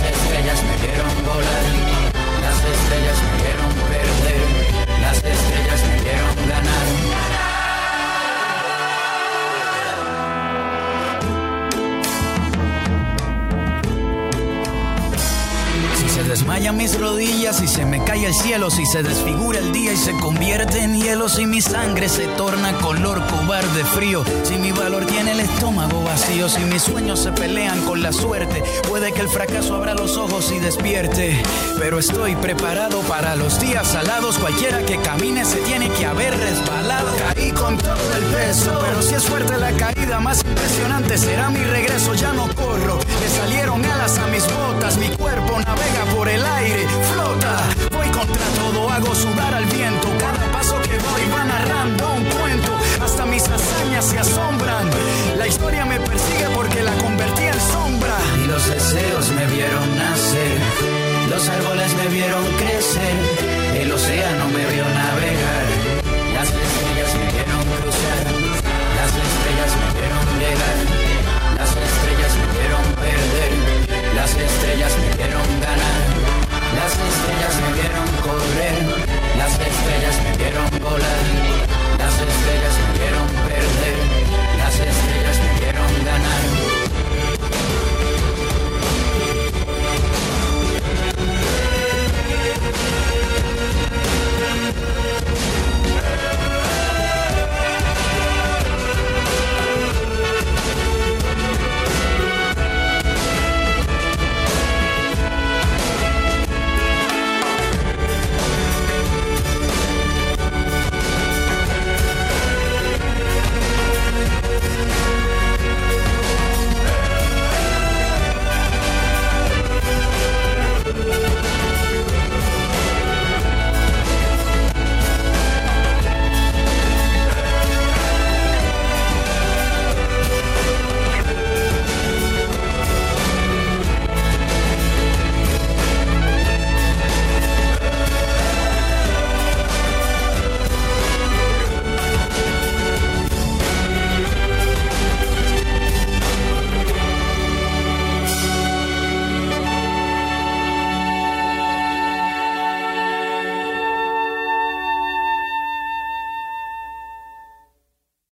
estrellas 0.08 0.62
me 0.62 0.76
vieron 0.86 1.24
volar. 1.24 1.64
Las 2.42 2.58
estrellas 2.64 3.18
me 3.22 3.42
vieron 3.42 3.75
desmayan 16.56 16.76
mis 16.78 16.98
rodillas 16.98 17.60
y 17.60 17.68
se 17.68 17.84
me 17.84 18.02
cae 18.02 18.24
el 18.24 18.32
cielo, 18.32 18.70
si 18.70 18.86
se 18.86 19.02
desfigura 19.02 19.58
el 19.58 19.72
día 19.72 19.92
y 19.92 19.96
se 19.98 20.12
convierte 20.12 20.80
en 20.80 20.94
hielo, 20.94 21.28
si 21.28 21.44
mi 21.44 21.60
sangre 21.60 22.08
se 22.08 22.26
torna 22.28 22.72
color 22.78 23.20
cobarde 23.26 23.84
frío, 23.84 24.24
si 24.42 24.54
mi 24.54 24.72
valor 24.72 25.04
tiene 25.04 25.32
el 25.32 25.40
estómago 25.40 26.02
vacío, 26.02 26.48
si 26.48 26.60
mis 26.64 26.80
sueños 26.80 27.20
se 27.20 27.32
pelean 27.32 27.84
con 27.84 28.00
la 28.02 28.10
suerte, 28.10 28.62
puede 28.88 29.12
que 29.12 29.20
el 29.20 29.28
fracaso 29.28 29.74
abra 29.74 29.92
los 29.92 30.16
ojos 30.16 30.50
y 30.50 30.58
despierte, 30.58 31.42
pero 31.78 31.98
estoy 31.98 32.34
preparado 32.36 33.00
para 33.00 33.36
los 33.36 33.60
días 33.60 33.88
salados, 33.88 34.38
cualquiera 34.38 34.78
que 34.86 34.96
camine 34.96 35.44
se 35.44 35.58
tiene 35.58 35.90
que 35.90 36.06
haber 36.06 36.34
resbalado, 36.38 37.12
caí 37.34 37.50
con 37.50 37.76
todo 37.76 38.14
el 38.16 38.24
peso, 38.34 38.80
pero 38.80 39.02
si 39.02 39.14
es 39.14 39.24
fuerte 39.24 39.58
la 39.58 39.72
caída, 39.72 40.20
más 40.20 40.42
impresionante 40.42 41.18
será 41.18 41.50
mi 41.50 41.62
regreso, 41.62 42.14
ya 42.14 42.32
no 42.32 42.48
corro, 42.54 42.98
le 43.20 43.28
salieron 43.28 43.84
alas 43.84 44.16
a 44.16 44.26
mis 44.28 44.44
botas, 44.54 44.96
mi 44.96 45.08
cuerpo 45.08 45.60
navega 45.60 46.04
por 46.14 46.28
el 46.30 46.45
flota. 47.12 47.56
Voy 47.92 48.08
contra 48.10 48.46
todo, 48.60 48.90
hago 48.90 49.14
sudar 49.14 49.54
al 49.54 49.64
viento. 49.66 50.08
Cada 50.18 50.52
paso 50.52 50.80
que 50.82 50.96
doy 50.98 51.24
va 51.34 51.44
narrando 51.44 52.14
un 52.14 52.24
cuento. 52.24 52.72
Hasta 53.02 53.26
mis 53.26 53.42
hazañas 53.48 54.04
se 54.04 54.18
asombran. 54.18 54.90
La 55.36 55.46
historia 55.46 55.84
me 55.84 55.98
persigue 56.00 56.48
porque 56.54 56.82
la 56.82 56.92
convertí 56.94 57.44
en 57.44 57.60
sombra. 57.72 58.16
Y 58.42 58.46
los 58.46 58.68
deseos 58.68 59.28
me 59.30 59.46
vieron 59.46 59.98
nacer. 59.98 60.58
Los 61.30 61.48
árboles 61.48 61.94
me 61.96 62.06
vieron 62.08 62.44
crecer. 62.60 63.16
El 63.82 63.92
océano 63.92 64.44
me 64.48 64.64
vio 64.72 64.84
navegar. 64.84 65.66
Las 66.34 66.48
estrellas 66.48 67.10
me 67.18 67.26
vieron 67.34 67.62
cruzar. 67.76 68.24
Las 68.98 69.12
estrellas 69.26 69.72
me 69.80 69.88
vieron 69.98 70.26
llegar. 70.42 70.76
Las 71.58 71.72
estrellas 71.88 72.32
me 72.40 72.46
vieron 72.56 72.84
perder. 73.02 73.52
Las 74.14 74.30
estrellas 74.30 74.92
me 75.00 75.16
vieron 75.16 75.46
ganar. 75.60 76.05
Las 76.96 77.12
estrellas 77.12 77.60
me 77.60 77.72
vieron 77.74 78.06
correr, 78.22 79.06
las 79.36 79.52
estrellas 79.52 80.16
me 80.24 80.36
vieron 80.38 80.70
volar, 80.82 81.24
las 81.98 82.14
estrellas 82.14 82.74
me 82.80 82.98
vieron 82.98 83.26
perder, 83.46 83.98
las 84.56 84.74
estrellas 84.74 85.38
me 85.44 85.60
vieron 85.60 86.04
ganar. 86.04 86.65